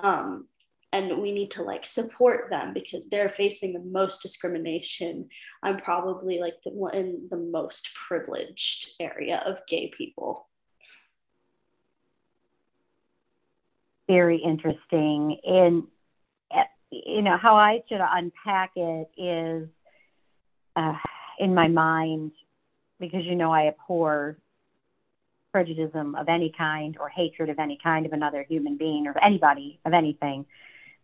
um, 0.03 0.47
and 0.91 1.21
we 1.21 1.31
need 1.31 1.51
to 1.51 1.63
like 1.63 1.85
support 1.85 2.49
them 2.49 2.73
because 2.73 3.07
they're 3.07 3.29
facing 3.29 3.73
the 3.73 3.79
most 3.79 4.21
discrimination. 4.21 5.29
I'm 5.61 5.77
probably 5.77 6.39
like 6.39 6.55
the 6.63 6.71
one 6.71 6.95
in 6.95 7.27
the 7.29 7.37
most 7.37 7.91
privileged 8.07 8.93
area 8.99 9.43
of 9.45 9.61
gay 9.67 9.91
people. 9.95 10.47
Very 14.07 14.37
interesting. 14.37 15.37
And 15.45 15.83
eh, 16.51 16.63
you 16.91 17.21
know 17.21 17.37
how 17.37 17.55
i 17.55 17.83
should 17.87 18.01
unpack 18.01 18.71
it 18.75 19.09
is 19.15 19.69
uh, 20.75 20.93
in 21.37 21.53
my 21.53 21.67
mind 21.67 22.31
because 22.99 23.23
you 23.25 23.35
know 23.35 23.51
i 23.51 23.67
abhor 23.67 24.39
prejudice 25.59 25.91
of 25.93 26.29
any 26.29 26.53
kind 26.57 26.95
or 27.01 27.09
hatred 27.09 27.49
of 27.49 27.59
any 27.59 27.77
kind 27.83 28.05
of 28.05 28.13
another 28.13 28.45
human 28.47 28.77
being 28.77 29.07
or 29.07 29.21
anybody 29.21 29.77
of 29.85 29.91
anything. 29.91 30.45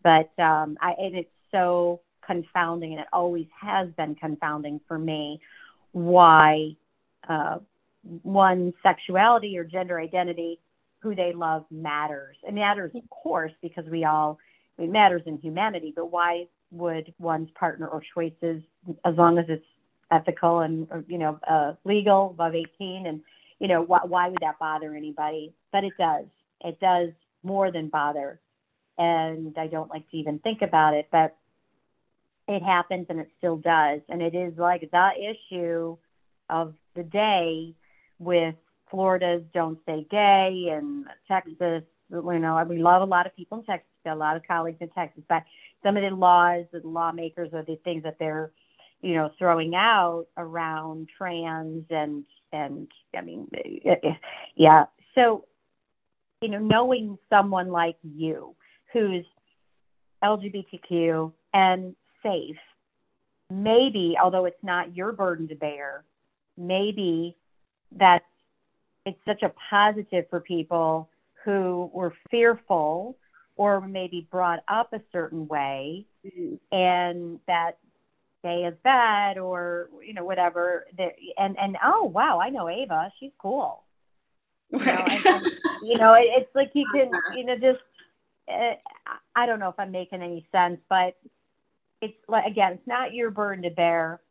But 0.01 0.31
um, 0.39 0.77
I, 0.79 0.93
and 0.97 1.15
it's 1.15 1.29
so 1.51 2.00
confounding, 2.25 2.91
and 2.91 3.01
it 3.01 3.07
always 3.12 3.47
has 3.59 3.89
been 3.97 4.15
confounding 4.15 4.79
for 4.88 4.97
me 4.97 5.41
why 5.91 6.77
uh, 7.27 7.57
one 8.24 8.74
sexuality 8.81 9.57
or 9.57 9.65
gender 9.65 10.00
identity, 10.00 10.59
who 11.00 11.15
they 11.15 11.33
love, 11.33 11.65
matters. 11.69 12.38
It 12.47 12.53
matters, 12.53 12.91
of 12.95 13.09
course, 13.09 13.51
because 13.62 13.85
we 13.91 14.05
all 14.05 14.39
it 14.77 14.89
matters 14.89 15.24
in 15.25 15.38
humanity. 15.38 15.91
But 15.93 16.12
why 16.12 16.47
would 16.71 17.13
one's 17.19 17.50
partner 17.55 17.88
or 17.88 18.01
choices, 18.13 18.62
as 19.03 19.15
long 19.17 19.38
as 19.38 19.45
it's 19.50 19.65
ethical 20.12 20.59
and 20.59 20.88
you 21.09 21.17
know 21.17 21.39
uh, 21.45 21.74
legal, 21.83 22.29
above 22.29 22.55
18, 22.55 23.05
and 23.05 23.21
you 23.59 23.67
know, 23.67 23.81
why, 23.81 24.00
why 24.05 24.29
would 24.29 24.41
that 24.41 24.59
bother 24.59 24.93
anybody? 24.93 25.53
But 25.71 25.83
it 25.83 25.93
does. 25.97 26.25
It 26.63 26.79
does 26.79 27.09
more 27.43 27.71
than 27.71 27.89
bother. 27.89 28.39
And 28.97 29.57
I 29.57 29.67
don't 29.67 29.89
like 29.89 30.09
to 30.12 30.17
even 30.17 30.39
think 30.39 30.62
about 30.62 30.93
it. 30.93 31.07
But 31.12 31.35
it 32.47 32.62
happens 32.62 33.07
and 33.09 33.19
it 33.19 33.29
still 33.38 33.57
does. 33.57 34.01
And 34.09 34.21
it 34.21 34.35
is 34.35 34.57
like 34.57 34.89
the 34.91 35.09
issue 35.17 35.97
of 36.50 36.74
the 36.95 37.03
day 37.03 37.74
with 38.19 38.55
Florida's 38.89 39.43
Don't 39.53 39.79
Say 39.85 40.05
Gay 40.09 40.69
and 40.71 41.05
Texas. 41.27 41.83
You 42.09 42.39
know, 42.39 42.63
we 42.67 42.77
love 42.77 43.01
a 43.01 43.05
lot 43.05 43.25
of 43.25 43.35
people 43.35 43.59
in 43.59 43.65
Texas, 43.65 43.88
a 44.05 44.15
lot 44.15 44.38
of 44.38 44.43
colleagues 44.47 44.77
in 44.79 44.89
Texas, 44.89 45.24
but 45.27 45.43
some 45.83 45.97
of 45.97 46.03
the 46.03 46.15
laws, 46.15 46.65
the 46.71 46.81
lawmakers, 46.83 47.50
or 47.51 47.63
the 47.63 47.77
things 47.83 48.03
that 48.03 48.17
they're, 48.19 48.51
you 49.01 49.15
know, 49.15 49.31
throwing 49.38 49.74
out 49.75 50.27
around 50.38 51.09
trans 51.17 51.85
and 51.89 52.25
and 52.55 52.88
I 53.15 53.21
mean, 53.21 53.50
yeah. 54.55 54.85
So, 55.13 55.45
you 56.41 56.50
know, 56.50 56.59
knowing 56.59 57.17
someone 57.29 57.69
like 57.69 57.97
you 58.03 58.55
who's 58.91 59.25
LGBTQ 60.24 61.31
and 61.53 61.95
safe, 62.24 62.57
maybe, 63.50 64.15
although 64.21 64.45
it's 64.45 64.63
not 64.63 64.95
your 64.95 65.12
burden 65.12 65.47
to 65.50 65.55
bear, 65.55 66.03
maybe 66.57 67.35
that's 67.91 68.25
it's 69.05 69.19
such 69.25 69.43
a 69.43 69.51
positive 69.69 70.25
for 70.29 70.39
people 70.39 71.09
who 71.43 71.91
were 71.93 72.13
fearful 72.31 73.15
or 73.55 73.79
maybe 73.79 74.27
brought 74.31 74.63
up 74.67 74.93
a 74.93 75.01
certain 75.12 75.47
way 75.47 76.05
mm-hmm. 76.25 76.55
and 76.75 77.39
that 77.47 77.77
gay 78.45 78.63
is 78.63 78.75
bad 78.83 79.39
or 79.39 79.89
you 80.05 80.13
know 80.13 80.23
whatever 80.23 80.85
there 80.95 81.13
and 81.39 81.57
and 81.59 81.77
oh 81.83 82.03
wow 82.03 82.39
i 82.39 82.49
know 82.49 82.69
ava. 82.69 83.11
She's 83.19 83.31
cool. 83.39 83.81
You 84.71 84.85
know, 84.85 85.05
and, 85.09 85.25
and, 85.25 85.45
you 85.83 85.97
know 85.97 86.13
it, 86.13 86.27
it's 86.37 86.55
like 86.55 86.69
you 86.73 86.85
can 86.93 87.09
you 87.35 87.43
know 87.43 87.55
just 87.55 87.83
uh, 88.51 88.75
i 89.35 89.45
don't 89.47 89.59
know 89.59 89.69
if 89.69 89.79
i'm 89.79 89.91
making 89.91 90.21
any 90.21 90.45
sense 90.51 90.79
but 90.89 91.17
it's 92.01 92.17
like 92.27 92.45
again 92.45 92.73
it's 92.73 92.87
not 92.87 93.13
your 93.13 93.31
burden 93.31 93.63
to 93.63 93.71
bear 93.71 94.21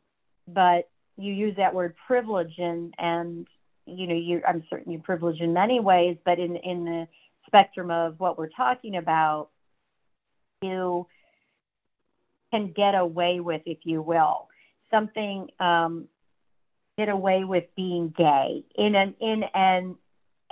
but 0.47 0.89
you 1.17 1.33
use 1.33 1.55
that 1.57 1.73
word 1.73 1.93
privilege 2.07 2.53
and 2.57 2.93
and 2.97 3.47
you 3.85 4.07
know 4.07 4.15
you 4.15 4.41
i'm 4.47 4.63
certain 4.69 4.93
you're 4.93 5.01
privileged 5.01 5.41
in 5.41 5.53
many 5.53 5.81
ways 5.81 6.17
but 6.23 6.39
in 6.39 6.55
in 6.57 6.85
the 6.85 7.07
spectrum 7.47 7.91
of 7.91 8.17
what 8.19 8.37
we're 8.37 8.49
talking 8.49 8.95
about 8.95 9.49
you 10.61 11.05
can 12.55 12.71
get 12.71 12.95
away 12.95 13.39
with 13.39 13.61
if 13.65 13.79
you 13.83 14.01
will. 14.01 14.47
Something 14.91 15.49
um 15.59 16.07
get 16.97 17.09
away 17.09 17.43
with 17.43 17.65
being 17.75 18.13
gay 18.17 18.63
in 18.75 18.95
an 18.95 19.15
in 19.19 19.43
an 19.53 19.95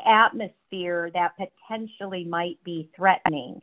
atmosphere 0.06 1.10
that 1.14 1.34
potentially 1.38 2.26
might 2.26 2.62
be 2.64 2.90
threatening. 2.96 3.62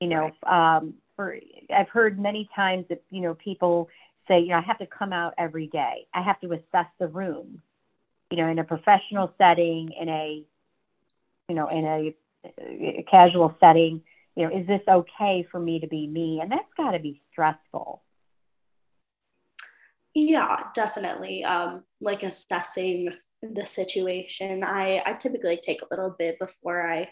You 0.00 0.08
know 0.08 0.30
um 0.46 0.94
for 1.16 1.36
i've 1.74 1.88
heard 1.88 2.18
many 2.18 2.48
times 2.54 2.84
that 2.90 3.02
you 3.10 3.22
know 3.22 3.34
people 3.34 3.88
say 4.28 4.40
you 4.40 4.48
know 4.48 4.58
i 4.58 4.60
have 4.60 4.78
to 4.78 4.86
come 4.86 5.12
out 5.12 5.34
every 5.38 5.66
day. 5.68 6.06
I 6.12 6.22
have 6.22 6.40
to 6.40 6.52
assess 6.52 6.86
the 6.98 7.08
room 7.08 7.62
you 8.30 8.38
know, 8.38 8.48
in 8.48 8.58
a 8.58 8.64
professional 8.64 9.32
setting, 9.38 9.92
in 10.00 10.08
a, 10.08 10.42
you 11.48 11.54
know, 11.54 11.68
in 11.68 11.84
a, 11.84 12.14
a 12.60 13.04
casual 13.08 13.56
setting, 13.60 14.02
you 14.36 14.46
know, 14.46 14.56
is 14.56 14.66
this 14.66 14.82
okay 14.86 15.46
for 15.50 15.58
me 15.58 15.80
to 15.80 15.86
be 15.86 16.06
me? 16.06 16.40
And 16.40 16.52
that's 16.52 16.72
got 16.76 16.92
to 16.92 16.98
be 16.98 17.22
stressful. 17.32 18.02
Yeah, 20.14 20.64
definitely. 20.74 21.44
Um, 21.44 21.84
like 22.00 22.22
assessing 22.22 23.10
the 23.42 23.66
situation. 23.66 24.62
I, 24.64 25.02
I 25.04 25.14
typically 25.14 25.58
take 25.62 25.82
a 25.82 25.86
little 25.90 26.14
bit 26.18 26.38
before 26.38 26.90
I 26.90 27.08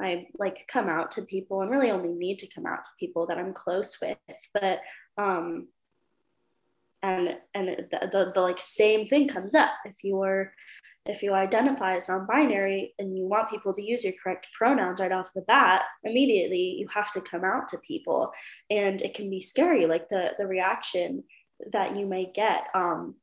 I 0.00 0.28
like 0.38 0.68
come 0.68 0.88
out 0.88 1.10
to 1.12 1.22
people 1.22 1.60
and 1.60 1.70
really 1.70 1.90
only 1.90 2.10
need 2.10 2.38
to 2.38 2.46
come 2.54 2.66
out 2.66 2.84
to 2.84 2.90
people 3.00 3.26
that 3.26 3.38
I'm 3.38 3.52
close 3.52 3.98
with. 4.00 4.16
But 4.54 4.78
um, 5.16 5.68
and 7.02 7.36
and 7.54 7.68
the, 7.68 8.08
the, 8.12 8.32
the 8.34 8.40
like 8.40 8.60
same 8.60 9.06
thing 9.06 9.28
comes 9.28 9.54
up. 9.54 9.70
If 9.84 9.96
you're 10.02 10.52
if 11.06 11.22
you 11.22 11.32
identify 11.32 11.96
as 11.96 12.08
non-binary 12.08 12.94
and 12.98 13.16
you 13.16 13.26
want 13.26 13.48
people 13.48 13.72
to 13.72 13.82
use 13.82 14.04
your 14.04 14.12
correct 14.22 14.46
pronouns 14.56 15.00
right 15.00 15.10
off 15.10 15.32
the 15.34 15.40
bat 15.42 15.84
immediately 16.04 16.76
you 16.78 16.86
have 16.92 17.10
to 17.12 17.20
come 17.20 17.44
out 17.44 17.68
to 17.68 17.78
people. 17.78 18.32
And 18.70 19.00
it 19.00 19.14
can 19.14 19.30
be 19.30 19.40
scary 19.40 19.86
like 19.86 20.08
the 20.08 20.34
the 20.38 20.46
reaction 20.46 21.24
that 21.72 21.96
you 21.96 22.06
may 22.06 22.30
get. 22.32 22.64
Um 22.74 23.14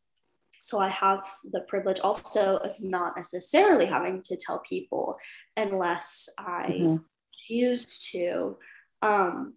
so 0.61 0.79
i 0.79 0.89
have 0.89 1.23
the 1.51 1.59
privilege 1.61 1.99
also 1.99 2.57
of 2.57 2.79
not 2.79 3.15
necessarily 3.15 3.85
having 3.85 4.21
to 4.23 4.35
tell 4.35 4.59
people 4.59 5.15
unless 5.57 6.29
i 6.39 6.67
mm-hmm. 6.69 6.95
choose 7.37 8.09
to. 8.11 8.57
Um 9.01 9.55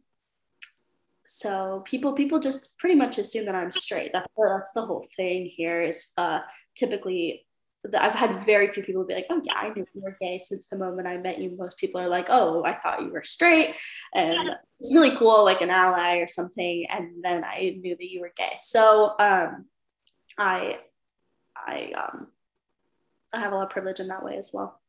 so 1.31 1.83
people 1.85 2.15
people 2.15 2.41
just 2.41 2.79
pretty 2.79 2.95
much 2.95 3.19
assume 3.19 3.45
that 3.45 3.55
I'm 3.55 3.71
straight. 3.71 4.13
That's 4.15 4.27
the, 4.35 4.55
that's 4.57 4.73
the 4.73 4.87
whole 4.87 5.07
thing 5.15 5.45
here. 5.45 5.83
Is 5.83 6.11
uh, 6.17 6.41
typically 6.75 7.47
I've 7.97 8.15
had 8.15 8.47
very 8.47 8.67
few 8.69 8.83
people 8.83 9.05
be 9.05 9.13
like, 9.13 9.27
"Oh 9.29 9.43
yeah, 9.45 9.57
I 9.57 9.69
knew 9.69 9.85
you 9.93 10.01
were 10.01 10.17
gay 10.23 10.39
since 10.39 10.69
the 10.69 10.79
moment 10.79 11.07
I 11.07 11.19
met 11.19 11.39
you." 11.39 11.55
Most 11.59 11.77
people 11.77 12.01
are 12.01 12.09
like, 12.09 12.29
"Oh, 12.31 12.65
I 12.65 12.77
thought 12.77 13.03
you 13.03 13.13
were 13.13 13.25
straight," 13.25 13.75
and 14.15 14.39
it's 14.81 14.95
really 14.95 15.15
cool, 15.19 15.45
like 15.45 15.61
an 15.61 15.69
ally 15.69 16.17
or 16.17 16.27
something. 16.27 16.87
And 16.89 17.23
then 17.23 17.45
I 17.45 17.77
knew 17.79 17.95
that 17.95 18.11
you 18.11 18.23
were 18.23 18.33
gay. 18.35 18.57
So 18.59 19.15
um, 19.19 19.67
I 20.39 20.79
I 21.55 21.93
um, 21.93 22.29
I 23.35 23.41
have 23.41 23.53
a 23.53 23.55
lot 23.55 23.65
of 23.65 23.71
privilege 23.71 24.01
in 24.01 24.09
that 24.09 24.25
way 24.25 24.39
as 24.39 24.51
well. 24.55 24.81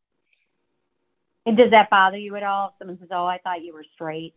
And 1.46 1.58
does 1.58 1.72
that 1.72 1.90
bother 1.90 2.18
you 2.18 2.38
at 2.38 2.44
all? 2.44 2.70
If 2.70 2.76
someone 2.80 2.98
says, 2.98 3.10
"Oh, 3.12 3.26
I 3.26 3.40
thought 3.40 3.62
you 3.62 3.74
were 3.74 3.86
straight," 3.94 4.36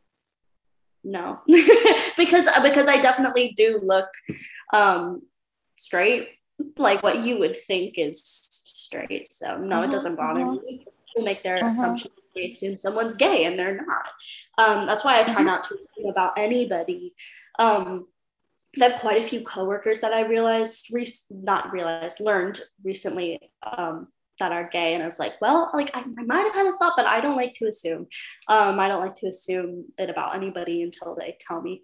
no 1.05 1.41
because 2.17 2.49
because 2.63 2.89
i 2.89 3.01
definitely 3.01 3.53
do 3.57 3.81
look 3.83 4.09
um 4.73 5.23
straight 5.77 6.29
like 6.77 7.03
what 7.03 7.25
you 7.25 7.39
would 7.39 7.57
think 7.57 7.95
is 7.97 8.23
straight 8.25 9.31
so 9.31 9.57
no 9.57 9.79
it 9.79 9.83
mm-hmm, 9.83 9.91
doesn't 9.91 10.17
bother 10.17 10.41
mm-hmm. 10.41 10.65
me 10.65 10.79
people 10.79 11.25
make 11.25 11.43
their 11.43 11.57
mm-hmm. 11.57 11.67
assumptions 11.67 12.15
they 12.35 12.47
assume 12.47 12.77
someone's 12.77 13.15
gay 13.15 13.45
and 13.45 13.59
they're 13.59 13.85
not 13.85 14.07
um 14.59 14.87
that's 14.87 15.05
why 15.05 15.21
i 15.21 15.25
try 15.25 15.37
mm-hmm. 15.37 15.47
not 15.47 15.65
to 15.65 15.77
assume 15.77 16.11
about 16.11 16.33
anybody 16.39 17.15
um 17.59 18.07
I 18.81 18.85
have 18.85 19.01
quite 19.01 19.23
a 19.23 19.27
few 19.27 19.43
coworkers 19.43 20.01
that 20.01 20.15
I 20.15 20.23
realized, 20.23 20.87
re- 20.93 21.07
not 21.31 21.73
realized, 21.73 22.21
learned 22.21 22.61
recently 22.83 23.51
um, 23.63 24.09
that 24.39 24.53
are 24.53 24.69
gay 24.73 24.95
and 24.95 25.03
I 25.03 25.07
was 25.07 25.19
like 25.19 25.41
well 25.41 25.71
like 25.75 25.91
I, 25.95 26.01
I 26.01 26.23
might 26.25 26.43
have 26.43 26.55
had 26.55 26.67
a 26.67 26.77
thought 26.79 26.95
but 26.97 27.07
I 27.07 27.21
don't 27.21 27.37
like 27.37 27.55
to 27.57 27.67
assume. 27.67 28.07
Um, 28.49 28.81
I 28.81 28.89
don't 28.89 29.01
like 29.01 29.17
to 29.17 29.29
assume 29.29 29.85
it 29.99 30.11
about 30.11 30.35
anybody 30.35 30.83
until 30.83 31.15
they 31.15 31.37
tell 31.47 31.61
me. 31.61 31.83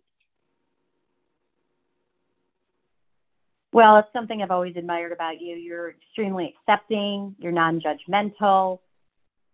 Well 3.73 3.99
it's 3.99 4.13
something 4.13 4.43
I've 4.43 4.51
always 4.51 4.77
admired 4.77 5.13
about 5.13 5.41
you. 5.41 5.57
You're 5.57 5.91
extremely 5.91 6.55
accepting 6.57 7.37
you're 7.39 7.53
non-judgmental 7.53 8.81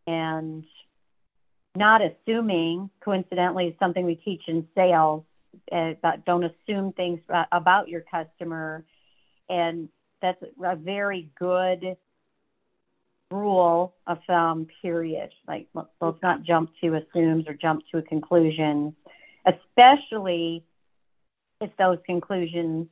and 0.07 0.65
not 1.77 2.01
assuming 2.03 2.91
coincidentally 3.05 3.67
is 3.67 3.75
something 3.79 4.07
we 4.07 4.15
teach 4.17 4.43
in 4.47 4.67
sales 4.75 5.25
uh, 5.73 5.95
don't 6.27 6.45
assume 6.45 6.93
things 6.93 7.21
about 7.53 7.89
your 7.89 8.03
customer. 8.03 8.85
And 9.49 9.89
that's 10.23 10.43
a 10.63 10.77
very 10.77 11.31
good 11.39 11.97
rule 13.31 13.95
of 14.07 14.19
thumb, 14.27 14.67
period. 14.83 15.31
Like, 15.47 15.67
let's 15.75 16.23
not 16.23 16.45
jump 16.45 16.71
to 16.83 16.97
assumes 16.97 17.47
or 17.49 17.55
jump 17.55 17.83
to 17.91 17.99
a 17.99 18.03
conclusion, 18.03 18.95
especially 19.47 20.65
if 21.61 21.71
those 21.79 21.99
conclusions 22.07 22.89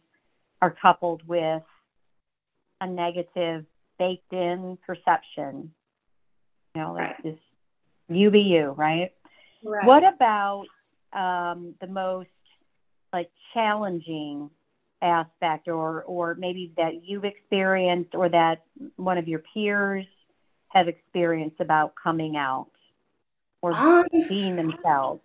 are 0.60 0.74
coupled 0.80 1.26
with 1.26 1.62
a 2.80 2.86
negative 2.86 3.64
baked 3.98 4.32
in 4.32 4.78
perception. 4.86 5.72
You 6.74 6.82
know, 6.82 6.92
like 6.92 7.16
right. 7.24 7.38
you 8.08 8.30
be 8.30 8.40
you, 8.40 8.70
right? 8.70 9.12
right. 9.62 9.84
What 9.84 10.02
about 10.04 10.64
um, 11.12 11.74
the 11.80 11.86
most 11.86 12.28
like 13.12 13.30
challenging 13.52 14.50
aspect 15.02 15.68
or 15.68 16.02
or 16.04 16.34
maybe 16.36 16.72
that 16.76 17.04
you've 17.04 17.24
experienced 17.24 18.14
or 18.14 18.28
that 18.28 18.62
one 18.96 19.18
of 19.18 19.28
your 19.28 19.42
peers 19.52 20.06
have 20.72 20.88
experienced 20.88 21.60
about 21.60 21.94
coming 22.02 22.36
out 22.36 22.68
or 23.60 23.72
um, 23.74 24.06
being 24.28 24.56
themselves? 24.56 25.20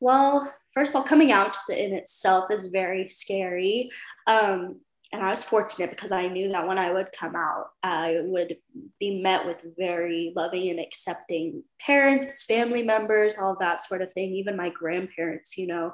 Well, 0.00 0.52
first 0.74 0.90
of 0.90 0.96
all, 0.96 1.02
coming 1.02 1.32
out 1.32 1.52
just 1.52 1.70
in 1.70 1.92
itself 1.92 2.50
is 2.50 2.68
very 2.68 3.08
scary. 3.08 3.90
Um, 4.26 4.80
and 5.12 5.22
I 5.22 5.28
was 5.28 5.44
fortunate 5.44 5.90
because 5.90 6.10
I 6.10 6.26
knew 6.26 6.50
that 6.52 6.66
when 6.66 6.78
I 6.78 6.90
would 6.90 7.12
come 7.12 7.36
out, 7.36 7.66
I 7.82 8.20
would 8.22 8.56
be 8.98 9.20
met 9.20 9.44
with 9.44 9.62
very 9.76 10.32
loving 10.34 10.70
and 10.70 10.80
accepting 10.80 11.62
parents, 11.78 12.44
family 12.44 12.82
members, 12.82 13.36
all 13.36 13.54
that 13.60 13.84
sort 13.84 14.00
of 14.00 14.10
thing. 14.12 14.32
Even 14.32 14.56
my 14.56 14.70
grandparents, 14.70 15.58
you 15.58 15.66
know, 15.66 15.92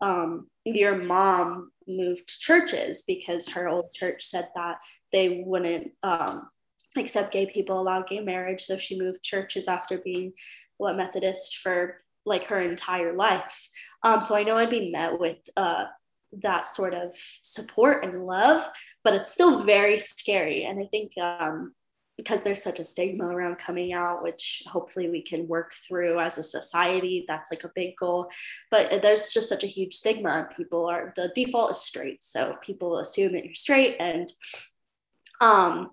um, 0.00 0.48
your 0.64 0.96
mom 0.96 1.72
moved 1.86 2.26
churches 2.26 3.04
because 3.06 3.50
her 3.50 3.68
old 3.68 3.92
church 3.92 4.24
said 4.24 4.48
that 4.54 4.78
they 5.12 5.42
wouldn't 5.44 5.92
um, 6.02 6.48
accept 6.96 7.32
gay 7.32 7.46
people, 7.46 7.80
allow 7.80 8.02
gay 8.02 8.20
marriage. 8.20 8.62
So 8.62 8.76
she 8.76 8.98
moved 8.98 9.22
churches 9.22 9.68
after 9.68 9.98
being 9.98 10.32
what 10.76 10.96
Methodist 10.96 11.58
for 11.58 12.02
like 12.26 12.44
her 12.44 12.60
entire 12.60 13.14
life. 13.14 13.68
Um, 14.02 14.22
so 14.22 14.34
I 14.34 14.44
know 14.44 14.56
I'd 14.56 14.70
be 14.70 14.90
met 14.90 15.18
with 15.18 15.38
uh, 15.56 15.84
that 16.42 16.66
sort 16.66 16.94
of 16.94 17.14
support 17.42 18.04
and 18.04 18.26
love, 18.26 18.66
but 19.02 19.14
it's 19.14 19.30
still 19.30 19.64
very 19.64 19.98
scary. 19.98 20.64
And 20.64 20.80
I 20.80 20.86
think 20.86 21.12
um, 21.18 21.74
because 22.16 22.42
there's 22.42 22.62
such 22.62 22.78
a 22.78 22.84
stigma 22.84 23.26
around 23.26 23.56
coming 23.56 23.92
out, 23.92 24.22
which 24.22 24.62
hopefully 24.66 25.10
we 25.10 25.22
can 25.22 25.48
work 25.48 25.72
through 25.86 26.20
as 26.20 26.38
a 26.38 26.42
society, 26.42 27.24
that's 27.26 27.50
like 27.50 27.64
a 27.64 27.72
big 27.74 27.96
goal. 27.96 28.28
But 28.70 29.02
there's 29.02 29.32
just 29.32 29.48
such 29.48 29.64
a 29.64 29.68
huge 29.68 29.94
stigma. 29.94 30.48
People 30.56 30.86
are 30.86 31.12
the 31.16 31.32
default 31.34 31.72
is 31.72 31.80
straight, 31.80 32.22
so 32.22 32.56
people 32.62 32.98
assume 32.98 33.32
that 33.32 33.44
you're 33.44 33.54
straight, 33.54 33.96
and 33.98 34.28
um, 35.40 35.90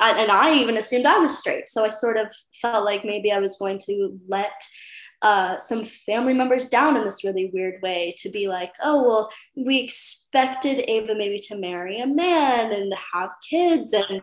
and 0.00 0.30
I 0.30 0.54
even 0.54 0.76
assumed 0.76 1.06
I 1.06 1.18
was 1.18 1.38
straight. 1.38 1.68
So 1.68 1.84
I 1.84 1.90
sort 1.90 2.16
of 2.16 2.26
felt 2.60 2.84
like 2.84 3.04
maybe 3.04 3.30
I 3.30 3.38
was 3.38 3.56
going 3.56 3.78
to 3.86 4.18
let 4.28 4.52
uh, 5.22 5.56
some 5.56 5.84
family 5.84 6.34
members 6.34 6.68
down 6.68 6.96
in 6.96 7.04
this 7.04 7.22
really 7.22 7.48
weird 7.54 7.80
way 7.80 8.12
to 8.18 8.28
be 8.28 8.48
like, 8.48 8.74
oh, 8.82 9.04
well, 9.06 9.30
we 9.54 9.78
expected 9.78 10.84
Ava 10.90 11.14
maybe 11.14 11.38
to 11.38 11.56
marry 11.56 12.00
a 12.00 12.06
man 12.06 12.72
and 12.72 12.92
have 13.14 13.30
kids. 13.48 13.92
And, 13.92 14.20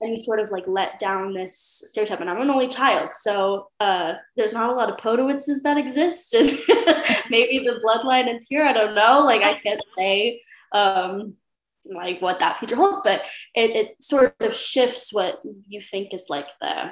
and 0.00 0.10
you 0.10 0.16
sort 0.16 0.40
of 0.40 0.50
like 0.50 0.64
let 0.66 0.98
down 0.98 1.34
this 1.34 1.82
stereotype. 1.84 2.20
And 2.20 2.30
I'm 2.30 2.40
an 2.40 2.48
only 2.48 2.68
child. 2.68 3.12
So 3.12 3.68
uh, 3.80 4.14
there's 4.36 4.54
not 4.54 4.70
a 4.70 4.72
lot 4.72 4.88
of 4.88 4.96
Podewitzes 4.96 5.62
that 5.64 5.76
exist. 5.76 6.34
And 6.48 6.58
maybe 7.30 7.58
the 7.58 7.80
bloodline 7.84 8.34
is 8.34 8.46
here. 8.48 8.64
I 8.64 8.72
don't 8.72 8.94
know. 8.94 9.20
Like, 9.20 9.42
I 9.42 9.52
can't 9.52 9.82
say. 9.98 10.40
Um, 10.72 11.34
like 11.94 12.20
what 12.20 12.38
that 12.40 12.56
future 12.58 12.76
holds 12.76 13.00
but 13.04 13.22
it, 13.54 13.70
it 13.70 14.02
sort 14.02 14.34
of 14.40 14.54
shifts 14.54 15.12
what 15.12 15.40
you 15.68 15.80
think 15.80 16.12
is 16.12 16.26
like 16.28 16.46
the 16.60 16.90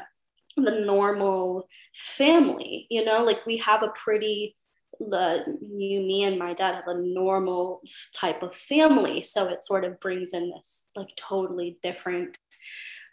the 0.57 0.81
normal 0.81 1.69
family 1.95 2.87
you 2.91 3.05
know? 3.05 3.23
Like 3.23 3.45
we 3.47 3.59
have 3.59 3.83
a 3.83 3.93
pretty 4.03 4.57
the 4.99 5.45
you 5.61 6.01
me 6.01 6.25
and 6.25 6.39
my 6.39 6.55
dad 6.55 6.75
have 6.75 6.89
a 6.89 6.99
normal 6.99 7.83
type 8.15 8.43
of 8.43 8.55
family 8.55 9.23
so 9.23 9.49
it 9.49 9.63
sort 9.63 9.85
of 9.85 10.01
brings 10.01 10.33
in 10.33 10.51
this 10.51 10.87
like 10.97 11.09
totally 11.17 11.79
different 11.83 12.39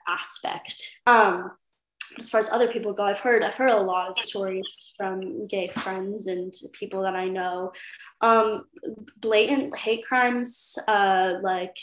aspect. 0.08 0.98
Um 1.06 1.52
as 2.20 2.29
far 2.29 2.39
as 2.39 2.50
other 2.50 2.67
people 2.67 2.93
go 2.93 3.03
i've 3.03 3.20
heard 3.20 3.43
i've 3.43 3.55
heard 3.55 3.72
a 3.72 3.77
lot 3.77 4.10
of 4.10 4.20
stories 4.20 4.93
from 4.98 5.48
gay 5.48 5.70
friends 5.70 6.27
and 6.27 6.53
people 6.74 7.01
that 7.01 7.15
i 7.15 7.25
know 7.25 7.72
um 8.22 8.65
blatant 9.17 9.75
hate 9.77 10.05
crimes 10.05 10.77
uh 10.88 11.36
like 11.41 11.77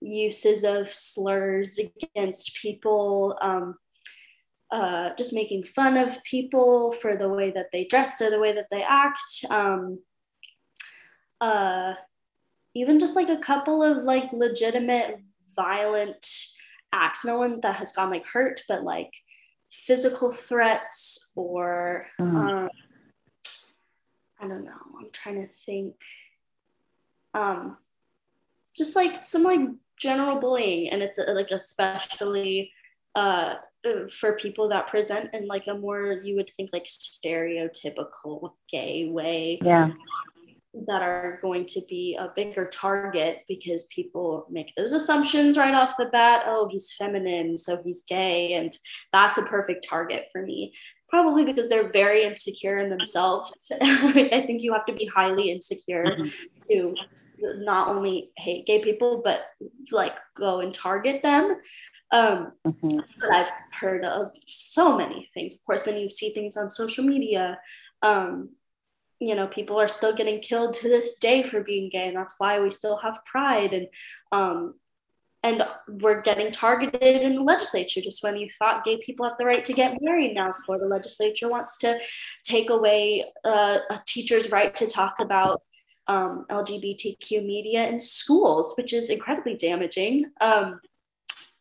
uses 0.00 0.64
of 0.64 0.88
slurs 0.88 1.78
against 1.78 2.56
people 2.56 3.36
um 3.40 3.76
uh, 4.74 5.14
just 5.16 5.32
making 5.32 5.62
fun 5.62 5.96
of 5.96 6.22
people 6.24 6.90
for 6.90 7.16
the 7.16 7.28
way 7.28 7.52
that 7.52 7.68
they 7.72 7.84
dress 7.84 8.20
or 8.20 8.28
the 8.28 8.40
way 8.40 8.52
that 8.52 8.66
they 8.72 8.82
act. 8.82 9.22
Um, 9.48 10.00
uh, 11.40 11.94
even 12.74 12.98
just 12.98 13.14
like 13.14 13.28
a 13.28 13.38
couple 13.38 13.84
of 13.84 14.04
like 14.04 14.32
legitimate 14.32 15.20
violent 15.54 16.26
acts. 16.92 17.24
No 17.24 17.38
one 17.38 17.60
that 17.60 17.76
has 17.76 17.92
gone 17.92 18.10
like 18.10 18.24
hurt, 18.24 18.62
but 18.66 18.82
like 18.82 19.12
physical 19.74 20.32
threats 20.32 21.32
or 21.34 22.06
mm. 22.20 22.34
um, 22.34 22.70
I 24.40 24.48
don't 24.48 24.64
know. 24.64 24.72
I'm 24.98 25.10
trying 25.12 25.46
to 25.46 25.52
think. 25.66 25.94
Um, 27.34 27.76
just 28.76 28.96
like 28.96 29.24
some 29.24 29.42
like 29.42 29.60
general 29.98 30.40
bullying, 30.40 30.90
and 30.90 31.02
it's 31.02 31.18
like 31.18 31.50
especially 31.50 32.72
uh, 33.14 33.54
for 34.10 34.32
people 34.32 34.68
that 34.68 34.88
present 34.88 35.30
in 35.34 35.46
like 35.46 35.66
a 35.66 35.74
more 35.74 36.20
you 36.24 36.36
would 36.36 36.50
think 36.56 36.70
like 36.72 36.86
stereotypical 36.86 38.52
gay 38.70 39.08
way 39.10 39.58
yeah 39.62 39.90
that 40.86 41.02
are 41.02 41.38
going 41.40 41.64
to 41.64 41.80
be 41.88 42.16
a 42.18 42.32
bigger 42.34 42.66
target 42.66 43.44
because 43.48 43.84
people 43.84 44.46
make 44.50 44.72
those 44.76 44.92
assumptions 44.92 45.56
right 45.56 45.74
off 45.74 45.94
the 45.98 46.06
bat 46.06 46.42
oh 46.46 46.68
he's 46.68 46.92
feminine 46.96 47.56
so 47.56 47.80
he's 47.82 48.02
gay 48.08 48.54
and 48.54 48.76
that's 49.12 49.38
a 49.38 49.44
perfect 49.44 49.86
target 49.88 50.26
for 50.32 50.42
me 50.42 50.72
probably 51.08 51.44
because 51.44 51.68
they're 51.68 51.92
very 51.92 52.24
insecure 52.24 52.78
in 52.78 52.90
themselves 52.90 53.54
i 53.82 54.44
think 54.46 54.62
you 54.62 54.72
have 54.72 54.86
to 54.86 54.94
be 54.94 55.06
highly 55.06 55.50
insecure 55.50 56.04
mm-hmm. 56.04 56.28
to 56.68 56.94
not 57.58 57.88
only 57.88 58.30
hate 58.36 58.66
gay 58.66 58.82
people 58.82 59.22
but 59.24 59.42
like 59.92 60.16
go 60.36 60.60
and 60.60 60.74
target 60.74 61.22
them 61.22 61.56
um, 62.10 62.52
mm-hmm. 62.64 63.00
But 63.18 63.30
I've 63.32 63.48
heard 63.72 64.04
of 64.04 64.30
so 64.46 64.96
many 64.96 65.28
things. 65.34 65.54
Of 65.54 65.64
course, 65.64 65.82
then 65.82 65.96
you 65.96 66.08
see 66.08 66.32
things 66.32 66.56
on 66.56 66.70
social 66.70 67.02
media. 67.02 67.58
Um, 68.02 68.50
you 69.20 69.34
know, 69.34 69.46
people 69.46 69.80
are 69.80 69.88
still 69.88 70.14
getting 70.14 70.40
killed 70.40 70.74
to 70.74 70.88
this 70.88 71.18
day 71.18 71.42
for 71.42 71.62
being 71.62 71.88
gay, 71.90 72.08
and 72.08 72.16
that's 72.16 72.34
why 72.38 72.60
we 72.60 72.70
still 72.70 72.96
have 72.98 73.24
pride. 73.24 73.72
And 73.72 73.88
um, 74.32 74.74
and 75.44 75.62
we're 76.00 76.22
getting 76.22 76.50
targeted 76.50 77.02
in 77.02 77.34
the 77.36 77.42
legislature 77.42 78.00
just 78.00 78.22
when 78.22 78.36
you 78.36 78.48
thought 78.58 78.82
gay 78.82 78.98
people 78.98 79.28
have 79.28 79.36
the 79.38 79.44
right 79.44 79.64
to 79.64 79.72
get 79.72 79.98
married 80.00 80.34
now 80.34 80.50
florida 80.64 80.86
legislature 80.86 81.48
wants 81.48 81.76
to 81.76 81.98
take 82.42 82.70
away 82.70 83.24
uh, 83.44 83.78
a 83.90 84.00
teacher's 84.06 84.50
right 84.50 84.74
to 84.74 84.88
talk 84.88 85.16
about 85.20 85.62
um, 86.08 86.46
lgbtq 86.50 87.44
media 87.44 87.86
in 87.86 88.00
schools 88.00 88.74
which 88.76 88.92
is 88.92 89.10
incredibly 89.10 89.54
damaging 89.54 90.24
um, 90.40 90.80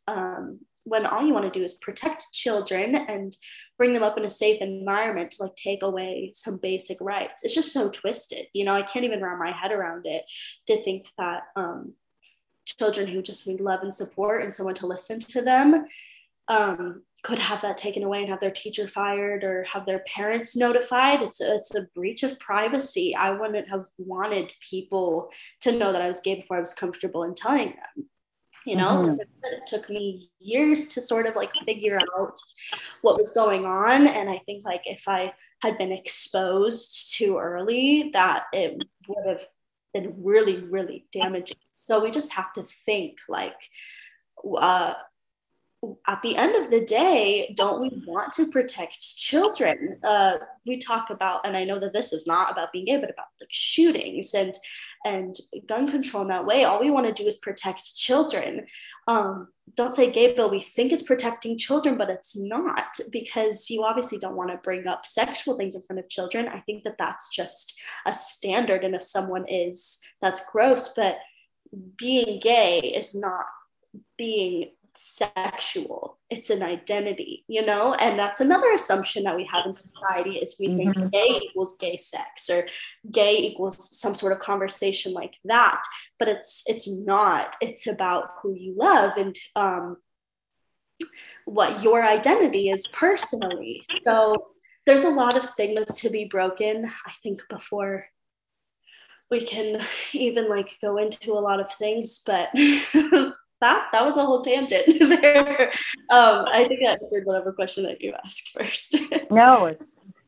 um, 0.08 0.60
when 0.86 1.06
all 1.06 1.26
you 1.26 1.34
want 1.34 1.52
to 1.52 1.60
do 1.60 1.64
is 1.64 1.76
protect 1.76 2.26
children 2.34 2.96
and 2.96 3.38
bring 3.78 3.94
them 3.94 4.04
up 4.04 4.18
in 4.18 4.26
a 4.26 4.30
safe 4.30 4.62
environment 4.62 5.32
to 5.32 5.44
like 5.44 5.56
take 5.56 5.84
away 5.84 6.32
some 6.34 6.60
basic 6.62 6.98
rights 7.00 7.44
it's 7.44 7.56
just 7.56 7.74
so 7.74 7.90
twisted 7.90 8.46
you 8.54 8.66
know 8.66 8.76
i 8.76 8.82
can't 8.82 9.06
even 9.06 9.22
wrap 9.22 9.40
my 9.40 9.52
head 9.52 9.72
around 9.72 10.06
it 10.06 10.24
to 10.68 10.78
think 10.78 11.06
that 11.18 11.44
um, 11.56 11.94
children 12.66 13.08
who 13.08 13.22
just 13.22 13.48
need 13.48 13.62
love 13.62 13.82
and 13.82 13.94
support 13.94 14.44
and 14.44 14.54
someone 14.54 14.76
to 14.76 14.88
listen 14.88 15.20
to 15.20 15.42
them 15.42 15.86
um, 16.48 17.02
could 17.24 17.40
have 17.40 17.62
that 17.62 17.78
taken 17.78 18.04
away 18.04 18.20
and 18.20 18.30
have 18.30 18.42
their 18.42 18.52
teacher 18.52 18.88
fired 18.88 19.44
or 19.46 19.64
have 19.64 19.86
their 19.86 20.04
parents 20.14 20.58
notified. 20.58 21.22
It's 21.22 21.40
a, 21.40 21.56
it's 21.56 21.74
a 21.74 21.88
breach 21.96 22.24
of 22.24 22.38
privacy. 22.40 23.16
I 23.16 23.32
wouldn't 23.32 23.70
have 23.70 23.86
wanted 23.98 24.52
people 24.60 25.30
to 25.62 25.72
know 25.72 25.94
that 25.94 26.02
I 26.02 26.10
was 26.10 26.20
gay 26.20 26.36
before 26.36 26.58
I 26.58 26.60
was 26.60 26.74
comfortable 26.74 27.24
in 27.24 27.34
telling 27.34 27.70
them 27.70 28.10
you 28.66 28.76
know 28.76 29.04
mm-hmm. 29.06 29.20
it 29.44 29.66
took 29.66 29.90
me 29.90 30.30
years 30.40 30.88
to 30.88 31.02
sort 31.02 31.26
of 31.26 31.36
like 31.36 31.52
figure 31.66 32.00
out 32.18 32.40
what 33.02 33.18
was 33.18 33.32
going 33.32 33.66
on 33.66 34.08
and 34.08 34.30
i 34.30 34.38
think 34.40 34.64
like 34.66 34.82
if 34.86 35.08
i 35.08 35.32
had 35.62 35.78
been 35.78 35.92
exposed 35.92 37.16
too 37.16 37.38
early 37.38 38.10
that 38.14 38.44
it 38.54 38.78
would 39.08 39.26
have 39.28 39.46
been 39.94 40.14
really 40.18 40.58
really 40.58 41.06
damaging 41.12 41.58
so 41.76 42.04
we 42.04 42.12
just 42.12 42.34
have 42.34 42.52
to 42.54 42.64
think 42.86 43.18
like 43.28 43.70
uh, 44.60 44.94
at 46.08 46.22
the 46.22 46.36
end 46.36 46.56
of 46.56 46.72
the 46.72 46.82
day, 46.82 47.54
don't 47.58 47.82
we 47.82 48.04
want 48.06 48.32
to 48.34 48.50
protect 48.50 49.00
children? 49.18 49.98
Uh, 50.04 50.38
we 50.66 50.78
talk 50.78 51.10
about, 51.10 51.46
and 51.46 51.58
I 51.58 51.66
know 51.66 51.80
that 51.80 51.94
this 51.94 52.14
is 52.14 52.26
not 52.26 52.52
about 52.52 52.72
being 52.72 52.86
gay, 52.86 52.98
but 52.98 53.10
about 53.10 53.26
like 53.40 53.50
shootings 53.52 54.34
and 54.34 54.54
and 55.06 55.36
gun 55.68 55.88
control 55.90 56.24
in 56.24 56.30
that 56.30 56.46
way. 56.46 56.64
All 56.64 56.80
we 56.80 56.92
want 56.92 57.06
to 57.06 57.24
do 57.24 57.28
is 57.28 57.38
protect 57.38 57.96
children. 57.96 58.66
Um, 59.08 59.50
don't 59.76 59.96
say 59.96 60.12
gay 60.12 60.34
bill. 60.34 60.50
We 60.50 60.60
think 60.60 60.92
it's 60.92 61.04
protecting 61.04 61.58
children, 61.58 61.98
but 61.98 62.10
it's 62.10 62.38
not 62.38 62.98
because 63.12 63.70
you 63.70 63.84
obviously 63.84 64.18
don't 64.18 64.36
want 64.36 64.52
to 64.52 64.58
bring 64.58 64.88
up 64.88 65.06
sexual 65.06 65.58
things 65.58 65.76
in 65.76 65.82
front 65.84 66.00
of 66.00 66.10
children. 66.10 66.48
I 66.48 66.60
think 66.62 66.84
that 66.84 66.98
that's 66.98 67.34
just 67.36 67.80
a 68.06 68.14
standard, 68.14 68.84
and 68.84 68.96
if 68.96 69.04
someone 69.04 69.46
is, 69.48 70.00
that's 70.22 70.42
gross. 70.52 70.94
But 70.94 71.18
being 71.98 72.40
gay 72.42 72.80
is 72.80 73.16
not 73.16 73.46
being 74.18 74.72
sexual. 74.96 76.20
It's 76.30 76.50
an 76.50 76.64
identity 76.64 77.46
you 77.48 77.66
know? 77.66 77.94
And 77.94 78.18
that's 78.18 78.42
another 78.42 78.72
assumption 78.72 79.24
that 79.24 79.36
we 79.36 79.46
have 79.46 79.66
in 79.66 79.74
society 79.74 80.38
is 80.38 80.56
we 80.60 80.68
mm-hmm. 80.68 80.92
think 80.94 81.12
gay 81.12 81.40
equals 81.44 81.78
gay 81.78 81.98
sex 81.98 82.50
or 82.50 82.68
gay 83.12 83.38
equals 83.38 84.00
some 84.00 84.16
sort 84.16 84.34
of 84.34 84.40
conversation 84.40 85.14
like 85.14 85.38
that. 85.46 85.82
But 86.20 86.28
it's 86.30 86.64
it's 86.68 86.90
not. 86.90 87.56
It's 87.62 87.88
about 87.88 88.30
who 88.42 88.54
you 88.54 88.76
love 88.78 89.18
and 89.18 89.38
um, 89.56 89.98
what 91.46 91.84
your 91.84 92.04
identity 92.04 92.70
is 92.70 92.88
personally. 92.88 93.84
So 94.04 94.54
there's 94.86 95.04
a 95.04 95.10
lot 95.10 95.38
of 95.38 95.46
stigmas 95.46 95.98
to 96.00 96.10
be 96.10 96.26
broken 96.26 96.90
i 97.06 97.12
think 97.24 97.40
before 97.50 98.06
we 99.32 99.42
can 99.42 99.82
even 100.14 100.50
like 100.50 100.78
go 100.82 100.98
into 100.98 101.34
a 101.34 101.40
lot 101.40 101.60
of 101.60 101.72
things 101.76 102.22
but 102.26 102.50
that 103.64 103.88
that 103.94 104.06
was 104.06 104.18
a 104.18 104.26
whole 104.26 104.42
tangent 104.42 104.86
there. 105.00 105.72
Um, 106.10 106.46
I 106.52 106.66
think 106.68 106.82
that 106.84 107.02
answered 107.02 107.26
whatever 107.26 107.52
question 107.52 107.84
that 107.86 108.02
you 108.02 108.14
asked 108.24 108.52
first. 108.58 108.98
no, 109.32 109.66
it's 109.66 109.84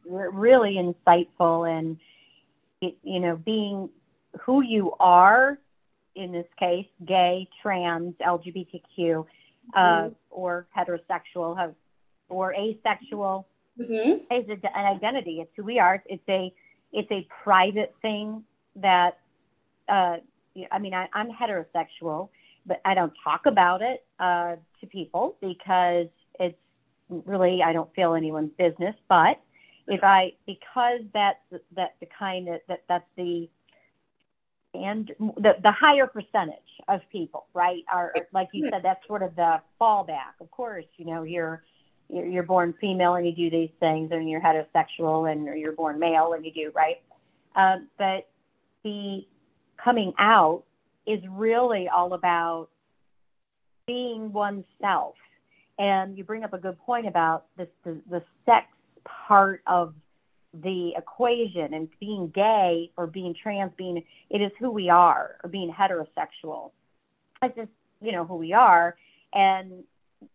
really 0.06 0.76
insightful, 0.76 1.70
and 1.70 1.98
it, 2.82 2.98
you 3.04 3.20
know, 3.20 3.36
being 3.36 3.90
who 4.42 4.62
you 4.62 4.94
are 5.00 5.60
in 6.16 6.32
this 6.32 6.48
case, 6.58 6.88
gay, 7.06 7.48
trans, 7.62 8.16
LGBTQ, 8.26 9.26
uh, 9.76 9.80
mm-hmm. 9.80 10.14
or 10.30 10.66
heterosexual, 10.76 11.74
or 12.30 12.54
asexual, 12.54 13.46
mm-hmm. 13.78 14.34
is 14.34 14.50
an 14.50 14.86
identity. 14.86 15.42
It's 15.42 15.52
who 15.58 15.64
we 15.64 15.78
are. 15.80 16.02
It's 16.06 16.24
a 16.30 16.54
it's 16.94 17.12
a 17.12 17.28
private 17.44 17.94
thing 18.02 18.46
that 18.78 19.20
uh, 19.90 20.18
I 20.72 20.80
mean, 20.80 20.94
I, 20.94 21.10
I'm 21.14 21.30
heterosexual, 21.32 22.30
but 22.66 22.82
I 22.86 22.94
don't 22.94 23.14
talk 23.24 23.46
about 23.46 23.82
it 23.82 24.06
uh, 24.20 24.56
to 24.82 24.88
people 24.88 25.38
because 25.42 26.08
it's 26.40 26.58
really 27.10 27.62
I 27.64 27.74
don't 27.74 27.94
feel 27.94 28.14
anyone's 28.16 28.52
business. 28.58 28.96
But 29.08 29.40
if 29.88 30.04
I 30.04 30.34
because 30.46 31.02
that's 31.14 31.40
that 31.76 31.96
the 32.00 32.08
kind 32.18 32.50
of 32.50 32.62
that 32.68 32.84
that's 32.88 33.06
the 33.18 33.50
and 34.74 35.12
the 35.38 35.54
the 35.62 35.72
higher 35.72 36.08
percentage 36.08 36.56
of 36.88 37.02
people, 37.12 37.46
right, 37.54 37.84
are 37.92 38.14
like 38.34 38.50
you 38.54 38.70
said, 38.72 38.82
that's 38.84 39.06
sort 39.08 39.24
of 39.24 39.36
the 39.36 39.62
fallback. 39.80 40.34
Of 40.42 40.52
course, 40.52 40.86
you 40.98 41.06
know 41.06 41.24
you're 41.24 41.64
you're, 42.08 42.44
born 42.44 42.74
female 42.80 43.16
and 43.16 43.26
you 43.26 43.34
do 43.34 43.50
these 43.50 43.72
things, 43.80 44.12
and 44.12 44.30
you're 44.30 44.42
heterosexual 44.42 45.32
and 45.32 45.60
you're 45.60 45.72
born 45.72 45.98
male 45.98 46.34
and 46.34 46.46
you 46.46 46.54
do 46.54 46.72
right. 46.76 47.02
Um, 47.56 47.88
but 47.98 48.28
the 48.84 49.26
coming 49.84 50.14
out 50.20 50.64
is 51.06 51.20
really 51.30 51.88
all 51.88 52.14
about 52.14 52.70
being 53.88 54.32
oneself. 54.34 55.16
And 55.78 56.18
you 56.18 56.24
bring 56.24 56.44
up 56.44 56.54
a 56.54 56.58
good 56.58 56.80
point 56.80 57.08
about 57.08 57.46
this, 57.58 57.68
the, 57.84 57.98
the 58.10 58.24
sex 58.46 58.68
part 59.04 59.62
of 59.68 59.94
the 60.64 60.94
equation 60.98 61.74
and 61.74 61.90
being 62.00 62.32
gay 62.34 62.92
or 62.98 63.08
being 63.08 63.36
trans, 63.42 63.72
being 63.78 64.04
it 64.30 64.42
is 64.42 64.52
who 64.60 64.72
we 64.72 64.90
are, 64.90 65.38
or 65.44 65.50
being 65.50 65.72
heterosexual. 65.72 66.72
It's 67.42 67.56
just 67.56 67.70
you 68.02 68.12
know 68.12 68.26
who 68.26 68.36
we 68.36 68.54
are, 68.54 68.96
and 69.34 69.84
you 70.22 70.30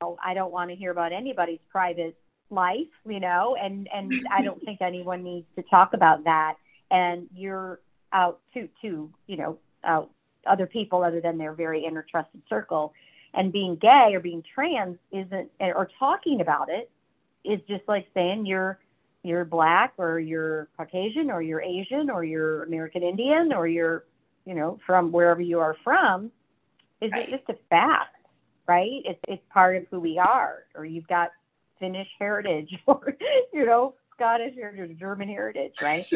know, 0.00 0.16
I 0.24 0.34
don't 0.34 0.52
want 0.52 0.70
to 0.70 0.76
hear 0.76 0.90
about 0.90 1.12
anybody's 1.12 1.60
private 1.70 2.16
life, 2.50 2.86
you 3.08 3.20
know, 3.20 3.56
and 3.60 3.88
and 3.92 4.12
I 4.30 4.42
don't 4.42 4.62
think 4.64 4.80
anyone 4.80 5.24
needs 5.24 5.46
to 5.56 5.62
talk 5.62 5.92
about 5.94 6.24
that. 6.24 6.54
And 6.90 7.26
you're 7.34 7.80
out 8.12 8.40
to 8.54 8.68
to 8.82 9.10
you 9.26 9.36
know 9.36 9.58
out 9.84 10.10
other 10.46 10.66
people 10.66 11.04
other 11.04 11.20
than 11.20 11.38
their 11.38 11.52
very 11.52 11.84
inner 11.84 12.04
trusted 12.08 12.42
circle. 12.48 12.92
And 13.34 13.52
being 13.52 13.76
gay 13.76 14.10
or 14.12 14.20
being 14.20 14.42
trans 14.54 14.98
isn't, 15.10 15.50
or 15.60 15.88
talking 15.98 16.40
about 16.40 16.68
it 16.68 16.90
is 17.44 17.60
just 17.66 17.82
like 17.88 18.06
saying 18.14 18.46
you're 18.46 18.78
you're 19.22 19.44
black 19.44 19.94
or 19.98 20.18
you're 20.18 20.68
Caucasian 20.76 21.30
or 21.30 21.40
you're 21.40 21.62
Asian 21.62 22.10
or 22.10 22.24
you're 22.24 22.64
American 22.64 23.04
Indian 23.04 23.52
or 23.52 23.68
you're, 23.68 24.04
you 24.44 24.54
know, 24.54 24.80
from 24.84 25.12
wherever 25.12 25.40
you 25.40 25.60
are 25.60 25.76
from. 25.84 26.32
Is 27.00 27.12
right. 27.12 27.28
it 27.28 27.30
just 27.30 27.48
a 27.48 27.56
fact, 27.70 28.16
right? 28.66 29.02
It's 29.04 29.20
it's 29.28 29.42
part 29.52 29.76
of 29.76 29.84
who 29.90 30.00
we 30.00 30.18
are. 30.18 30.64
Or 30.74 30.84
you've 30.84 31.06
got 31.06 31.30
Finnish 31.78 32.08
heritage 32.18 32.76
or 32.86 33.16
you 33.52 33.64
know 33.64 33.94
Scottish 34.14 34.54
heritage, 34.54 34.98
German 34.98 35.28
heritage, 35.28 35.74
right? 35.80 36.06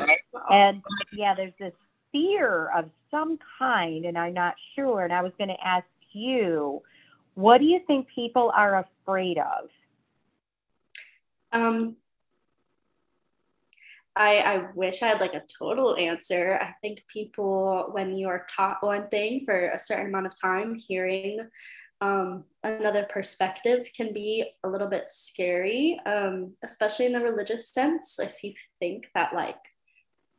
And 0.50 0.82
yeah, 1.12 1.34
there's 1.34 1.54
this 1.58 1.72
fear 2.16 2.70
of 2.74 2.88
some 3.10 3.38
kind, 3.58 4.06
and 4.06 4.16
I'm 4.16 4.32
not 4.32 4.54
sure. 4.74 5.04
And 5.04 5.12
I 5.12 5.22
was 5.22 5.32
going 5.36 5.50
to 5.50 5.66
ask 5.66 5.86
you, 6.12 6.82
what 7.34 7.58
do 7.58 7.66
you 7.66 7.80
think 7.86 8.08
people 8.14 8.50
are 8.56 8.86
afraid 9.04 9.38
of? 9.38 9.68
Um, 11.52 11.96
I, 14.14 14.38
I 14.38 14.66
wish 14.74 15.02
I 15.02 15.08
had 15.08 15.20
like 15.20 15.34
a 15.34 15.42
total 15.58 15.94
answer. 15.96 16.58
I 16.60 16.74
think 16.80 17.04
people, 17.12 17.90
when 17.92 18.16
you 18.16 18.28
are 18.28 18.46
taught 18.50 18.82
one 18.82 19.08
thing 19.08 19.42
for 19.44 19.68
a 19.68 19.78
certain 19.78 20.06
amount 20.06 20.26
of 20.26 20.40
time, 20.40 20.74
hearing 20.74 21.40
um, 22.00 22.44
another 22.62 23.06
perspective 23.10 23.88
can 23.94 24.14
be 24.14 24.52
a 24.64 24.68
little 24.68 24.88
bit 24.88 25.10
scary, 25.10 26.00
um, 26.06 26.52
especially 26.64 27.06
in 27.06 27.14
a 27.14 27.22
religious 27.22 27.70
sense. 27.70 28.18
If 28.18 28.42
you 28.42 28.54
think 28.80 29.10
that 29.14 29.34
like 29.34 29.58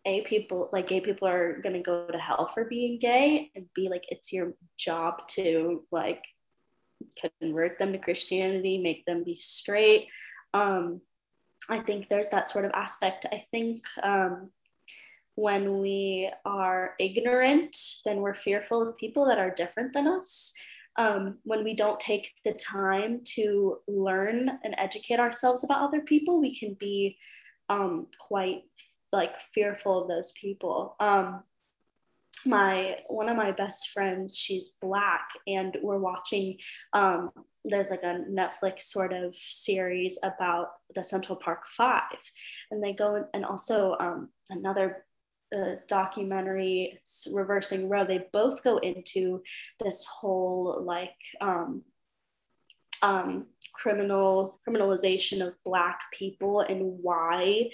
a 0.07 0.21
people 0.21 0.69
like 0.71 0.87
gay 0.87 1.01
people 1.01 1.27
are 1.27 1.59
gonna 1.61 1.81
go 1.81 2.07
to 2.07 2.17
hell 2.17 2.47
for 2.47 2.65
being 2.65 2.97
gay, 2.97 3.51
and 3.55 3.65
b 3.75 3.89
like 3.89 4.05
it's 4.09 4.31
your 4.33 4.53
job 4.77 5.27
to 5.27 5.83
like 5.91 6.23
convert 7.41 7.77
them 7.77 7.91
to 7.91 7.99
Christianity, 7.99 8.77
make 8.79 9.05
them 9.05 9.23
be 9.23 9.35
straight. 9.35 10.07
Um, 10.53 11.01
I 11.69 11.79
think 11.79 12.07
there's 12.07 12.29
that 12.29 12.47
sort 12.47 12.65
of 12.65 12.71
aspect. 12.73 13.25
I 13.31 13.45
think 13.51 13.83
um, 14.01 14.49
when 15.35 15.79
we 15.79 16.31
are 16.45 16.95
ignorant, 16.99 17.75
then 18.05 18.21
we're 18.21 18.33
fearful 18.33 18.87
of 18.87 18.97
people 18.97 19.25
that 19.27 19.37
are 19.37 19.51
different 19.51 19.93
than 19.93 20.07
us. 20.07 20.53
Um, 20.95 21.37
when 21.43 21.63
we 21.63 21.75
don't 21.75 21.99
take 21.99 22.31
the 22.43 22.53
time 22.53 23.21
to 23.35 23.77
learn 23.87 24.49
and 24.63 24.73
educate 24.77 25.19
ourselves 25.19 25.63
about 25.63 25.87
other 25.87 26.01
people, 26.01 26.41
we 26.41 26.57
can 26.57 26.73
be 26.79 27.17
um, 27.69 28.07
quite 28.19 28.63
like 29.11 29.35
fearful 29.53 30.01
of 30.01 30.07
those 30.07 30.31
people. 30.31 30.95
Um, 30.99 31.43
my 32.45 32.97
one 33.07 33.29
of 33.29 33.37
my 33.37 33.51
best 33.51 33.89
friends, 33.89 34.37
she's 34.37 34.69
black, 34.81 35.29
and 35.47 35.77
we're 35.81 35.99
watching. 35.99 36.57
Um, 36.93 37.31
there's 37.65 37.89
like 37.89 38.03
a 38.03 38.23
Netflix 38.29 38.83
sort 38.83 39.11
of 39.11 39.35
series 39.35 40.17
about 40.23 40.67
the 40.95 41.03
Central 41.03 41.35
Park 41.35 41.63
Five, 41.75 42.01
and 42.71 42.83
they 42.83 42.93
go 42.93 43.25
and 43.33 43.45
also 43.45 43.95
um, 43.99 44.29
another 44.49 45.05
uh, 45.55 45.75
documentary. 45.87 46.93
It's 46.95 47.27
Reversing 47.33 47.89
Roe. 47.89 48.05
They 48.05 48.25
both 48.31 48.63
go 48.63 48.77
into 48.77 49.41
this 49.83 50.05
whole 50.05 50.83
like 50.85 51.15
um, 51.41 51.83
um, 53.01 53.47
criminal 53.73 54.59
criminalization 54.67 55.45
of 55.45 55.53
Black 55.63 55.99
people 56.13 56.61
and 56.61 56.99
why 57.01 57.69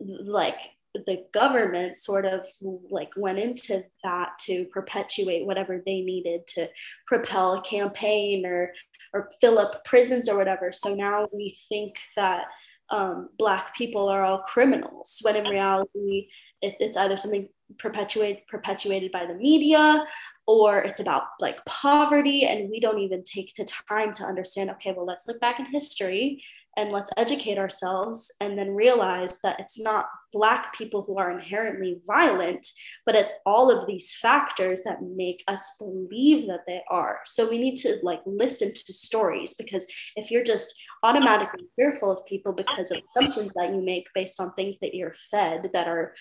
like 0.00 0.70
the 1.04 1.24
government 1.32 1.96
sort 1.96 2.24
of 2.24 2.46
like 2.90 3.12
went 3.16 3.38
into 3.38 3.84
that 4.02 4.38
to 4.40 4.64
perpetuate 4.66 5.46
whatever 5.46 5.82
they 5.84 6.00
needed 6.00 6.46
to 6.46 6.68
propel 7.06 7.54
a 7.54 7.62
campaign 7.62 8.46
or 8.46 8.72
or 9.12 9.30
fill 9.40 9.58
up 9.58 9.84
prisons 9.84 10.28
or 10.28 10.36
whatever. 10.36 10.72
So 10.72 10.94
now 10.94 11.28
we 11.32 11.56
think 11.68 11.98
that 12.16 12.44
um, 12.90 13.30
black 13.38 13.74
people 13.74 14.08
are 14.08 14.24
all 14.24 14.38
criminals 14.38 15.18
when 15.22 15.36
in 15.36 15.44
reality 15.44 16.28
it, 16.62 16.76
it's 16.78 16.96
either 16.96 17.16
something 17.16 17.48
perpetuated 17.78 18.46
perpetuated 18.48 19.10
by 19.10 19.26
the 19.26 19.34
media 19.34 20.06
or 20.46 20.78
it's 20.78 21.00
about 21.00 21.24
like 21.40 21.64
poverty 21.64 22.44
and 22.44 22.70
we 22.70 22.78
don't 22.78 23.00
even 23.00 23.24
take 23.24 23.52
the 23.56 23.64
time 23.64 24.12
to 24.12 24.22
understand 24.22 24.70
okay 24.70 24.94
well 24.96 25.04
let's 25.04 25.26
look 25.26 25.40
back 25.40 25.58
in 25.58 25.66
history 25.66 26.40
and 26.76 26.92
let's 26.92 27.10
educate 27.16 27.58
ourselves 27.58 28.34
and 28.40 28.58
then 28.58 28.74
realize 28.74 29.40
that 29.40 29.58
it's 29.58 29.80
not 29.80 30.06
black 30.32 30.74
people 30.74 31.02
who 31.02 31.16
are 31.18 31.30
inherently 31.30 32.00
violent 32.06 32.66
but 33.06 33.14
it's 33.14 33.32
all 33.46 33.70
of 33.70 33.86
these 33.86 34.14
factors 34.14 34.82
that 34.82 35.02
make 35.02 35.42
us 35.48 35.76
believe 35.78 36.46
that 36.48 36.64
they 36.66 36.82
are. 36.90 37.20
So 37.24 37.48
we 37.48 37.58
need 37.58 37.76
to 37.76 37.96
like 38.02 38.20
listen 38.26 38.72
to 38.74 38.92
stories 38.92 39.54
because 39.54 39.86
if 40.16 40.30
you're 40.30 40.44
just 40.44 40.74
automatically 41.02 41.66
fearful 41.76 42.10
of 42.10 42.26
people 42.26 42.52
because 42.52 42.90
of 42.90 42.98
assumptions 42.98 43.52
that 43.54 43.70
you 43.70 43.80
make 43.80 44.08
based 44.14 44.40
on 44.40 44.52
things 44.52 44.78
that 44.80 44.94
you're 44.94 45.14
fed 45.30 45.70
that 45.72 45.88
are 45.88 46.14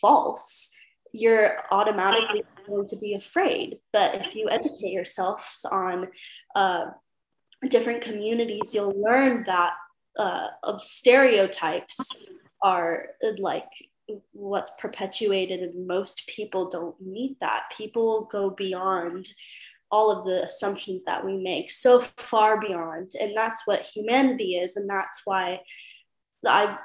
false 0.00 0.74
you're 1.14 1.58
automatically 1.70 2.42
going 2.66 2.86
to 2.86 2.96
be 2.96 3.12
afraid. 3.12 3.78
But 3.92 4.14
if 4.14 4.34
you 4.34 4.48
educate 4.48 4.92
yourselves 4.92 5.66
on 5.70 6.08
uh, 6.54 6.86
different 7.68 8.00
communities, 8.00 8.74
you'll 8.74 8.98
learn 8.98 9.44
that 9.46 9.72
uh, 10.18 10.48
of 10.62 10.82
stereotypes 10.82 12.28
are 12.62 13.06
like 13.38 13.68
what's 14.32 14.72
perpetuated 14.78 15.60
and 15.60 15.86
most 15.86 16.26
people 16.26 16.68
don't 16.68 17.00
meet 17.00 17.38
that. 17.40 17.64
People 17.76 18.28
go 18.30 18.50
beyond 18.50 19.26
all 19.92 20.10
of 20.10 20.24
the 20.24 20.42
assumptions 20.42 21.04
that 21.04 21.24
we 21.24 21.36
make 21.36 21.70
so 21.70 22.00
far 22.00 22.58
beyond 22.58 23.12
and 23.20 23.36
that's 23.36 23.66
what 23.66 23.84
humanity 23.84 24.56
is 24.56 24.76
and 24.76 24.88
that's 24.88 25.20
why 25.26 25.60
i 26.46 26.76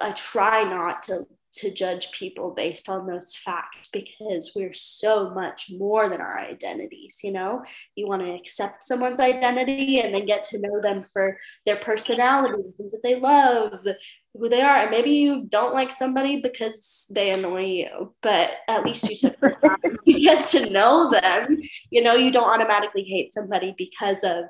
i 0.00 0.10
try 0.10 0.64
not 0.64 1.00
to 1.00 1.24
to 1.60 1.72
judge 1.72 2.10
people 2.12 2.50
based 2.50 2.88
on 2.88 3.06
those 3.06 3.34
facts 3.34 3.90
because 3.92 4.52
we're 4.54 4.72
so 4.72 5.30
much 5.30 5.70
more 5.76 6.08
than 6.08 6.20
our 6.20 6.38
identities 6.38 7.20
you 7.22 7.32
know? 7.32 7.62
You 7.94 8.06
want 8.06 8.22
to 8.22 8.34
accept 8.34 8.84
someone's 8.84 9.20
identity 9.20 10.00
and 10.00 10.14
then 10.14 10.26
get 10.26 10.42
to 10.44 10.58
know 10.58 10.80
them 10.80 11.04
for 11.04 11.38
their 11.66 11.76
personality 11.76 12.62
things 12.76 12.92
that 12.92 13.00
they 13.02 13.18
love 13.18 13.86
who 14.34 14.48
they 14.48 14.60
are. 14.60 14.76
And 14.76 14.90
maybe 14.90 15.10
you 15.10 15.46
don't 15.48 15.74
like 15.74 15.90
somebody 15.90 16.40
because 16.40 17.10
they 17.14 17.30
annoy 17.30 17.64
you 17.64 18.14
but 18.22 18.50
at 18.68 18.84
least 18.84 19.08
you 19.08 19.16
took 19.16 19.40
the 19.40 19.50
time 19.50 19.98
to 20.06 20.12
get 20.12 20.44
to 20.44 20.70
know 20.70 21.10
them. 21.10 21.58
You 21.90 22.02
know 22.02 22.14
you 22.14 22.32
don't 22.32 22.48
automatically 22.48 23.02
hate 23.02 23.32
somebody 23.32 23.74
because 23.76 24.24
of 24.24 24.44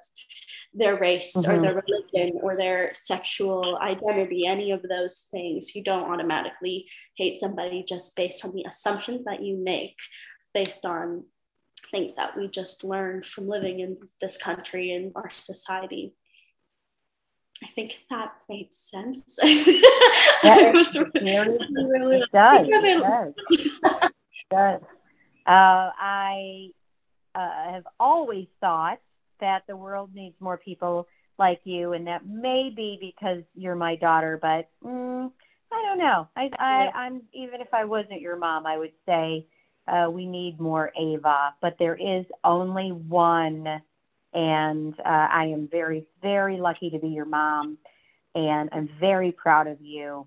their 0.74 0.98
race 0.98 1.36
mm-hmm. 1.36 1.50
or 1.50 1.62
their 1.62 1.82
religion 1.86 2.40
or 2.42 2.56
their 2.56 2.92
sexual 2.94 3.78
identity, 3.78 4.46
any 4.46 4.70
of 4.70 4.82
those 4.82 5.28
things. 5.30 5.74
You 5.74 5.82
don't 5.82 6.10
automatically 6.10 6.86
hate 7.16 7.38
somebody 7.38 7.84
just 7.86 8.14
based 8.16 8.44
on 8.44 8.54
the 8.54 8.64
assumptions 8.68 9.24
that 9.24 9.42
you 9.42 9.56
make 9.56 9.96
based 10.54 10.84
on 10.84 11.24
things 11.90 12.14
that 12.16 12.36
we 12.36 12.48
just 12.48 12.84
learned 12.84 13.24
from 13.24 13.48
living 13.48 13.80
in 13.80 13.96
this 14.20 14.36
country 14.36 14.92
and 14.92 15.12
our 15.14 15.30
society. 15.30 16.14
I 17.62 17.66
think 17.66 17.98
that 18.10 18.32
made 18.48 18.72
sense. 18.72 19.38
Yeah, 20.44 20.70
it, 20.72 21.14
really, 21.20 21.58
really, 21.74 22.16
it 22.20 22.30
does. 22.32 22.66
It 22.68 23.02
does. 23.02 24.10
does. 24.48 24.80
Uh, 25.44 25.90
I 25.98 26.68
uh, 27.34 27.72
have 27.72 27.86
always 27.98 28.46
thought 28.60 29.00
that 29.40 29.64
the 29.66 29.76
world 29.76 30.14
needs 30.14 30.34
more 30.40 30.56
people 30.56 31.06
like 31.38 31.60
you, 31.64 31.92
and 31.92 32.06
that 32.06 32.26
may 32.26 32.72
be 32.74 32.98
because 33.00 33.42
you're 33.54 33.76
my 33.76 33.96
daughter, 33.96 34.38
but 34.40 34.68
mm, 34.84 35.30
I 35.72 35.82
don't 35.82 35.98
know. 35.98 36.28
I, 36.36 36.50
I, 36.58 36.90
I'm 36.94 37.22
even 37.32 37.60
if 37.60 37.72
I 37.72 37.84
wasn't 37.84 38.20
your 38.20 38.36
mom, 38.36 38.66
I 38.66 38.76
would 38.76 38.92
say 39.06 39.46
uh, 39.86 40.10
we 40.10 40.26
need 40.26 40.60
more 40.60 40.92
Ava, 40.98 41.54
but 41.60 41.76
there 41.78 41.94
is 41.94 42.26
only 42.44 42.90
one, 42.90 43.80
and 44.34 44.94
uh, 45.00 45.28
I 45.30 45.44
am 45.46 45.68
very, 45.70 46.06
very 46.22 46.58
lucky 46.58 46.90
to 46.90 46.98
be 46.98 47.08
your 47.08 47.24
mom, 47.24 47.78
and 48.34 48.68
I'm 48.72 48.90
very 49.00 49.32
proud 49.32 49.66
of 49.66 49.80
you, 49.80 50.26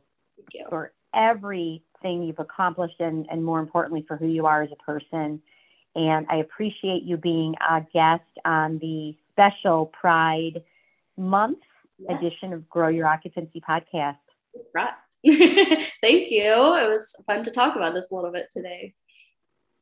you. 0.53 0.65
for 0.69 0.93
everything 1.13 2.23
you've 2.23 2.39
accomplished, 2.39 2.99
and, 2.99 3.27
and 3.29 3.43
more 3.43 3.59
importantly, 3.59 4.05
for 4.07 4.17
who 4.17 4.27
you 4.27 4.45
are 4.45 4.63
as 4.63 4.69
a 4.71 4.83
person. 4.83 5.41
And 5.95 6.25
I 6.29 6.37
appreciate 6.37 7.03
you 7.03 7.17
being 7.17 7.55
a 7.67 7.81
guest 7.93 8.23
on 8.45 8.79
the 8.79 9.15
special 9.33 9.87
Pride 9.87 10.63
Month 11.17 11.59
Yes. 12.09 12.17
edition 12.17 12.53
of 12.53 12.67
Grow 12.67 12.87
Your 12.87 13.05
Occupancy 13.05 13.61
podcast. 13.61 14.17
Right. 14.73 14.93
Thank 16.01 16.31
you. 16.31 16.41
It 16.41 16.89
was 16.89 17.23
fun 17.27 17.43
to 17.43 17.51
talk 17.51 17.75
about 17.75 17.93
this 17.93 18.09
a 18.11 18.15
little 18.15 18.31
bit 18.31 18.47
today. 18.49 18.95